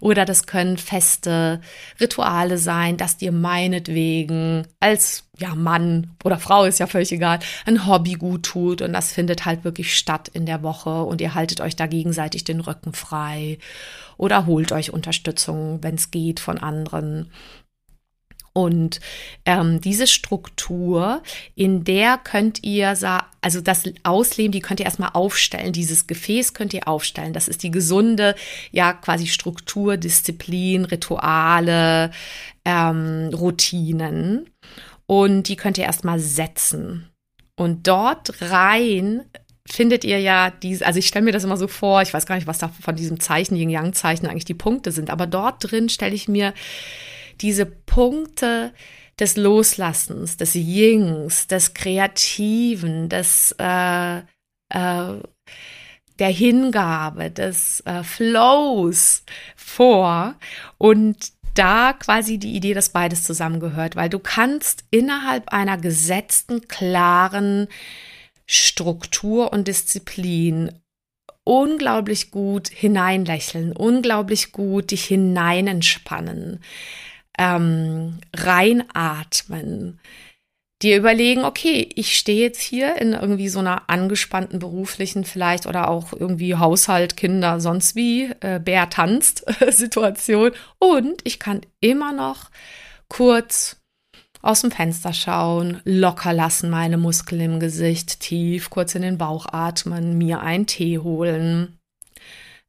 oder 0.00 0.24
das 0.24 0.46
können 0.46 0.78
feste 0.78 1.60
Rituale 2.00 2.56
sein, 2.56 2.96
dass 2.96 3.18
dir 3.18 3.32
meinetwegen 3.32 4.66
als 4.80 5.24
ja, 5.38 5.54
Mann 5.54 6.16
oder 6.24 6.38
Frau 6.38 6.64
ist 6.64 6.78
ja 6.78 6.86
völlig 6.86 7.12
egal, 7.12 7.38
ein 7.66 7.86
Hobby 7.86 8.14
gut 8.14 8.44
tut 8.44 8.80
und 8.80 8.94
das 8.94 9.12
findet 9.12 9.44
halt 9.44 9.64
wirklich 9.64 9.94
statt 9.94 10.28
in 10.32 10.46
der 10.46 10.62
Woche 10.62 11.02
und 11.02 11.20
ihr 11.20 11.34
haltet 11.34 11.60
euch 11.60 11.76
da 11.76 11.86
gegenseitig 11.86 12.44
den 12.44 12.60
Rücken 12.60 12.94
frei 12.94 13.58
oder 14.16 14.46
holt 14.46 14.72
euch 14.72 14.92
Unterstützung, 14.92 15.82
wenn 15.82 15.96
es 15.96 16.10
geht, 16.10 16.40
von 16.40 16.58
anderen. 16.58 17.30
Und 18.56 19.00
ähm, 19.46 19.80
diese 19.80 20.06
Struktur, 20.06 21.24
in 21.56 21.82
der 21.82 22.18
könnt 22.18 22.62
ihr, 22.62 22.88
also 23.40 23.60
das 23.60 23.82
Ausleben, 24.04 24.52
die 24.52 24.60
könnt 24.60 24.78
ihr 24.78 24.86
erstmal 24.86 25.10
aufstellen. 25.12 25.72
Dieses 25.72 26.06
Gefäß 26.06 26.54
könnt 26.54 26.72
ihr 26.72 26.86
aufstellen. 26.86 27.32
Das 27.32 27.48
ist 27.48 27.64
die 27.64 27.72
gesunde, 27.72 28.36
ja, 28.70 28.92
quasi 28.92 29.26
Struktur, 29.26 29.96
Disziplin, 29.96 30.84
Rituale, 30.84 32.12
ähm, 32.64 33.30
Routinen. 33.34 34.48
Und 35.06 35.48
die 35.48 35.56
könnt 35.56 35.76
ihr 35.76 35.84
erstmal 35.84 36.20
setzen. 36.20 37.10
Und 37.56 37.88
dort 37.88 38.40
rein 38.40 39.24
findet 39.66 40.04
ihr 40.04 40.20
ja 40.20 40.50
diese, 40.50 40.86
also 40.86 41.00
ich 41.00 41.08
stelle 41.08 41.24
mir 41.24 41.32
das 41.32 41.42
immer 41.42 41.56
so 41.56 41.66
vor, 41.66 42.02
ich 42.02 42.14
weiß 42.14 42.26
gar 42.26 42.36
nicht, 42.36 42.46
was 42.46 42.58
da 42.58 42.68
von 42.68 42.94
diesem 42.94 43.18
Zeichen, 43.18 43.56
Yin-Yang-Zeichen 43.56 44.26
eigentlich 44.26 44.44
die 44.44 44.54
Punkte 44.54 44.92
sind, 44.92 45.10
aber 45.10 45.26
dort 45.26 45.70
drin 45.70 45.88
stelle 45.88 46.14
ich 46.14 46.28
mir 46.28 46.52
diese 47.40 47.66
Punkte 47.66 48.72
des 49.18 49.36
Loslassens, 49.36 50.36
des 50.36 50.54
Yings, 50.54 51.46
des 51.46 51.74
Kreativen, 51.74 53.08
des 53.08 53.54
äh, 53.58 54.18
äh, 54.70 55.20
der 56.18 56.28
Hingabe, 56.28 57.30
des 57.30 57.80
äh, 57.80 58.02
Flows 58.04 59.24
vor 59.56 60.36
und 60.78 61.32
da 61.54 61.92
quasi 61.92 62.38
die 62.38 62.54
Idee, 62.54 62.74
dass 62.74 62.88
beides 62.88 63.24
zusammengehört, 63.24 63.96
weil 63.96 64.08
du 64.08 64.18
kannst 64.18 64.84
innerhalb 64.90 65.50
einer 65.50 65.78
gesetzten, 65.78 66.66
klaren 66.66 67.68
Struktur 68.46 69.52
und 69.52 69.68
Disziplin 69.68 70.72
unglaublich 71.44 72.30
gut 72.30 72.68
hineinlächeln, 72.68 73.72
unglaublich 73.72 74.52
gut 74.52 74.90
dich 74.90 75.04
hineinentspannen 75.04 76.60
ähm, 77.38 78.18
reinatmen, 78.34 80.00
dir 80.82 80.98
überlegen, 80.98 81.44
okay, 81.44 81.88
ich 81.94 82.16
stehe 82.16 82.42
jetzt 82.42 82.60
hier 82.60 83.00
in 83.00 83.12
irgendwie 83.14 83.48
so 83.48 83.60
einer 83.60 83.88
angespannten 83.88 84.58
beruflichen 84.58 85.24
vielleicht 85.24 85.66
oder 85.66 85.88
auch 85.88 86.12
irgendwie 86.12 86.56
Haushalt, 86.56 87.16
Kinder, 87.16 87.60
sonst 87.60 87.96
wie, 87.96 88.30
äh, 88.40 88.60
Bär 88.60 88.90
tanzt 88.90 89.44
Situation 89.70 90.52
und 90.78 91.20
ich 91.24 91.38
kann 91.38 91.62
immer 91.80 92.12
noch 92.12 92.50
kurz 93.08 93.76
aus 94.42 94.60
dem 94.60 94.70
Fenster 94.70 95.14
schauen, 95.14 95.80
locker 95.84 96.34
lassen 96.34 96.68
meine 96.68 96.98
Muskeln 96.98 97.40
im 97.40 97.60
Gesicht, 97.60 98.20
tief 98.20 98.68
kurz 98.68 98.94
in 98.94 99.00
den 99.00 99.16
Bauch 99.16 99.46
atmen, 99.50 100.18
mir 100.18 100.40
einen 100.40 100.66
Tee 100.66 100.98
holen. 100.98 101.78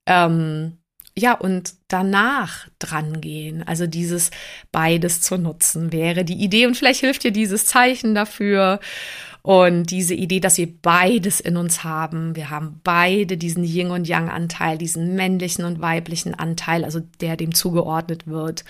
Ähm, 0.05 0.77
ja, 1.17 1.33
und 1.33 1.75
danach 1.87 2.67
dran 2.77 3.21
gehen. 3.21 3.63
Also 3.65 3.87
dieses 3.87 4.31
beides 4.71 5.21
zu 5.21 5.37
nutzen 5.37 5.93
wäre 5.93 6.25
die 6.25 6.43
Idee. 6.43 6.65
Und 6.67 6.75
vielleicht 6.75 6.99
hilft 6.99 7.23
dir 7.23 7.31
dieses 7.31 7.65
Zeichen 7.65 8.15
dafür. 8.15 8.79
Und 9.41 9.91
diese 9.91 10.13
Idee, 10.13 10.39
dass 10.39 10.57
wir 10.57 10.67
beides 10.81 11.39
in 11.39 11.55
uns 11.55 11.83
haben. 11.83 12.35
Wir 12.35 12.49
haben 12.49 12.81
beide 12.83 13.37
diesen 13.37 13.63
Yin 13.63 13.91
und 13.91 14.07
Yang 14.07 14.29
Anteil, 14.29 14.77
diesen 14.77 15.15
männlichen 15.15 15.63
und 15.63 15.79
weiblichen 15.81 16.33
Anteil, 16.33 16.83
also 16.83 16.99
der 17.21 17.37
dem 17.37 17.53
zugeordnet 17.53 18.27
wird. 18.27 18.65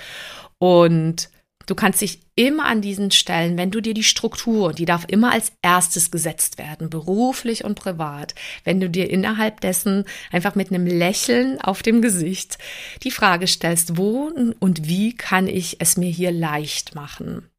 Und 0.60 1.30
Du 1.66 1.76
kannst 1.76 2.02
dich 2.02 2.20
immer 2.36 2.66
an 2.66 2.82
diesen 2.82 3.12
Stellen, 3.12 3.58
wenn 3.58 3.72
du 3.72 3.82
dir 3.82 3.94
die 3.94 4.04
Struktur, 4.04 4.74
die 4.74 4.86
darf 4.86 5.06
immer 5.08 5.32
als 5.32 5.52
erstes 5.62 6.12
gesetzt 6.12 6.58
werden, 6.58 6.90
beruflich 6.90 7.64
und 7.64 7.76
privat, 7.76 8.36
wenn 8.64 8.80
du 8.80 8.90
dir 8.90 9.10
innerhalb 9.10 9.62
dessen 9.62 10.06
einfach 10.32 10.56
mit 10.56 10.70
einem 10.70 10.86
Lächeln 10.86 11.60
auf 11.62 11.82
dem 11.82 12.02
Gesicht 12.02 12.58
die 13.04 13.12
Frage 13.12 13.48
stellst, 13.48 13.98
wo 13.98 14.32
und 14.60 14.88
wie 14.88 15.16
kann 15.16 15.48
ich 15.48 15.78
es 15.80 15.98
mir 15.98 16.10
hier 16.10 16.32
leicht 16.32 16.96
machen? 16.96 17.50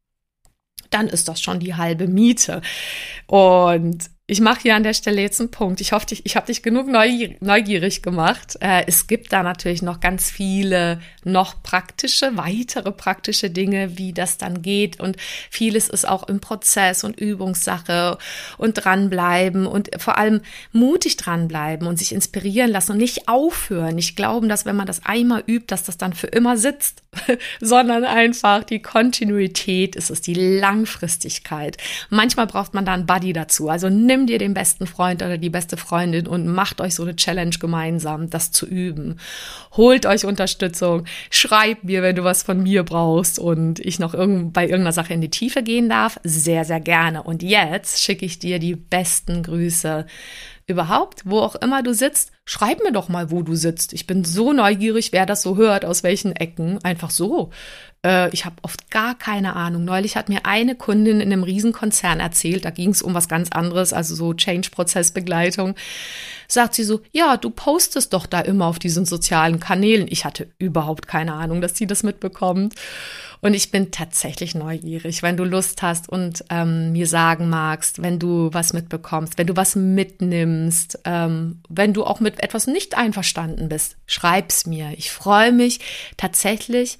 Dann 0.89 1.07
ist 1.07 1.27
das 1.27 1.41
schon 1.41 1.59
die 1.59 1.75
halbe 1.75 2.07
Miete. 2.07 2.61
Und 3.25 4.09
ich 4.29 4.41
mache 4.41 4.63
hier 4.63 4.75
an 4.75 4.83
der 4.83 4.93
Stelle 4.93 5.21
jetzt 5.21 5.39
einen 5.39 5.51
Punkt. 5.51 5.79
Ich 5.79 5.93
hoffe, 5.93 6.07
ich, 6.11 6.25
ich 6.25 6.35
habe 6.35 6.47
dich 6.47 6.61
genug 6.61 6.87
neugierig 6.87 8.01
gemacht. 8.01 8.57
Äh, 8.59 8.83
es 8.85 9.07
gibt 9.07 9.31
da 9.31 9.41
natürlich 9.41 9.81
noch 9.81 10.01
ganz 10.01 10.29
viele 10.29 10.99
noch 11.23 11.63
praktische, 11.63 12.35
weitere 12.35 12.91
praktische 12.91 13.49
Dinge, 13.49 13.97
wie 13.97 14.11
das 14.11 14.37
dann 14.37 14.61
geht. 14.61 14.99
Und 14.99 15.15
vieles 15.49 15.87
ist 15.87 16.05
auch 16.05 16.27
im 16.27 16.41
Prozess 16.41 17.05
und 17.05 17.17
Übungssache 17.17 18.17
und 18.57 18.73
dranbleiben 18.73 19.65
und 19.65 19.91
vor 19.97 20.17
allem 20.17 20.41
mutig 20.73 21.15
dranbleiben 21.15 21.87
und 21.87 21.97
sich 21.97 22.11
inspirieren 22.11 22.69
lassen 22.69 22.93
und 22.93 22.97
nicht 22.97 23.29
aufhören. 23.29 23.95
Nicht 23.95 24.17
glauben, 24.17 24.49
dass 24.49 24.65
wenn 24.65 24.75
man 24.75 24.87
das 24.87 25.05
einmal 25.05 25.41
übt, 25.47 25.67
dass 25.67 25.83
das 25.83 25.97
dann 25.97 26.11
für 26.11 26.27
immer 26.27 26.57
sitzt, 26.57 27.01
sondern 27.61 28.03
einfach 28.03 28.65
die 28.65 28.81
Kontinuität 28.81 29.95
ist 29.95 30.09
es, 30.09 30.19
die 30.19 30.33
Langfristigkeit. 30.33 31.77
Manchmal 32.09 32.47
braucht 32.47 32.73
man 32.73 32.83
da 32.83 32.93
einen 32.93 33.05
Buddy 33.05 33.31
dazu. 33.31 33.69
Also 33.69 33.87
nimm 33.87 34.16
nimm 34.17 34.27
dir 34.27 34.39
den 34.39 34.53
besten 34.53 34.87
Freund 34.87 35.21
oder 35.21 35.37
die 35.37 35.49
beste 35.49 35.77
Freundin 35.77 36.27
und 36.27 36.47
macht 36.47 36.81
euch 36.81 36.95
so 36.95 37.03
eine 37.03 37.15
Challenge 37.15 37.55
gemeinsam, 37.59 38.29
das 38.29 38.51
zu 38.51 38.65
üben. 38.65 39.19
Holt 39.73 40.05
euch 40.05 40.25
Unterstützung, 40.25 41.05
schreib 41.29 41.83
mir, 41.83 42.01
wenn 42.01 42.15
du 42.15 42.23
was 42.23 42.43
von 42.43 42.61
mir 42.61 42.83
brauchst 42.83 43.37
und 43.37 43.79
ich 43.79 43.99
noch 43.99 44.13
irgend, 44.13 44.53
bei 44.53 44.63
irgendeiner 44.63 44.91
Sache 44.91 45.13
in 45.13 45.21
die 45.21 45.29
Tiefe 45.29 45.61
gehen 45.61 45.87
darf. 45.87 46.19
Sehr, 46.23 46.65
sehr 46.65 46.79
gerne. 46.79 47.23
Und 47.23 47.43
jetzt 47.43 48.01
schicke 48.01 48.25
ich 48.25 48.39
dir 48.39 48.57
die 48.59 48.75
besten 48.75 49.43
Grüße 49.43 50.05
überhaupt, 50.65 51.21
wo 51.25 51.39
auch 51.39 51.55
immer 51.55 51.83
du 51.83 51.93
sitzt, 51.93 52.31
schreib 52.47 52.81
mir 52.81 52.93
doch 52.93 53.09
mal, 53.09 53.29
wo 53.29 53.43
du 53.43 53.55
sitzt. 53.55 53.93
Ich 53.93 54.07
bin 54.07 54.23
so 54.23 54.53
neugierig, 54.53 55.11
wer 55.11 55.25
das 55.25 55.41
so 55.41 55.57
hört, 55.57 55.83
aus 55.83 56.01
welchen 56.01 56.33
Ecken. 56.35 56.79
Einfach 56.81 57.11
so. 57.11 57.51
Äh, 58.05 58.29
ich 58.29 58.45
habe 58.45 58.55
oft 58.61 58.89
gar 58.89 59.15
keine 59.15 59.55
Ahnung. 59.55 59.83
Neulich 59.83 60.15
hat 60.15 60.29
mir 60.29 60.45
eine 60.45 60.75
Kundin 60.75 61.19
in 61.19 61.31
einem 61.31 61.43
Riesenkonzern 61.43 62.21
erzählt, 62.21 62.63
da 62.63 62.69
ging 62.69 62.91
es 62.91 63.01
um 63.01 63.13
was 63.13 63.27
ganz 63.27 63.49
anderes, 63.51 63.91
also 63.91 64.15
so 64.15 64.33
Change-Prozessbegleitung. 64.33 65.75
Sagt 66.47 66.75
sie 66.75 66.85
so, 66.85 67.01
ja, 67.11 67.35
du 67.35 67.49
postest 67.49 68.13
doch 68.13 68.25
da 68.25 68.39
immer 68.39 68.67
auf 68.67 68.79
diesen 68.79 69.05
sozialen 69.05 69.59
Kanälen. 69.59 70.07
Ich 70.09 70.23
hatte 70.23 70.47
überhaupt 70.57 71.05
keine 71.05 71.33
Ahnung, 71.33 71.59
dass 71.59 71.75
sie 71.75 71.85
das 71.85 72.03
mitbekommt. 72.03 72.75
Und 73.41 73.53
ich 73.53 73.69
bin 73.69 73.91
tatsächlich 73.91 74.55
neugierig, 74.55 75.21
wenn 75.21 75.37
du 75.37 75.43
Lust 75.43 75.81
hast 75.81 76.09
und 76.09 76.43
ähm, 76.49 76.91
mir 76.91 77.05
sagen 77.05 77.49
magst, 77.49 78.01
wenn 78.01 78.17
du 78.17 78.49
was 78.51 78.73
mitbekommst, 78.73 79.37
wenn 79.37 79.47
du 79.47 79.55
was 79.55 79.75
mitnimmst, 79.75 80.99
ähm, 81.05 81.61
wenn 81.69 81.93
du 81.93 82.03
auch 82.03 82.19
etwas 82.43 82.67
nicht 82.67 82.97
einverstanden 82.97 83.69
bist, 83.69 83.97
schreib's 84.05 84.65
mir. 84.65 84.93
Ich 84.97 85.11
freue 85.11 85.51
mich 85.51 85.79
tatsächlich 86.17 86.97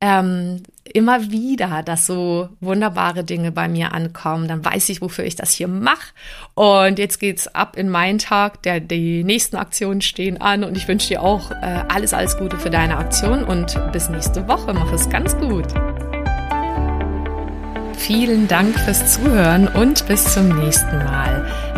ähm, 0.00 0.62
immer 0.84 1.30
wieder, 1.30 1.82
dass 1.82 2.06
so 2.06 2.48
wunderbare 2.60 3.24
Dinge 3.24 3.50
bei 3.50 3.68
mir 3.68 3.92
ankommen. 3.92 4.46
Dann 4.46 4.64
weiß 4.64 4.88
ich, 4.90 5.02
wofür 5.02 5.24
ich 5.24 5.34
das 5.34 5.52
hier 5.52 5.68
mache. 5.68 6.12
Und 6.54 6.98
jetzt 6.98 7.18
geht's 7.18 7.48
ab 7.48 7.76
in 7.76 7.88
meinen 7.88 8.18
Tag. 8.18 8.62
Der, 8.62 8.80
die 8.80 9.24
nächsten 9.24 9.56
Aktionen 9.56 10.00
stehen 10.00 10.40
an 10.40 10.62
und 10.62 10.76
ich 10.76 10.86
wünsche 10.86 11.08
dir 11.08 11.22
auch 11.22 11.50
äh, 11.50 11.84
alles, 11.88 12.14
alles 12.14 12.38
Gute 12.38 12.58
für 12.58 12.70
deine 12.70 12.96
Aktion 12.96 13.44
und 13.44 13.76
bis 13.92 14.08
nächste 14.08 14.46
Woche. 14.46 14.72
Mach 14.72 14.92
es 14.92 15.08
ganz 15.10 15.36
gut. 15.36 15.66
Vielen 17.96 18.46
Dank 18.46 18.78
fürs 18.78 19.14
Zuhören 19.14 19.66
und 19.66 20.06
bis 20.06 20.32
zum 20.32 20.48
nächsten 20.60 20.98
Mal. 20.98 21.67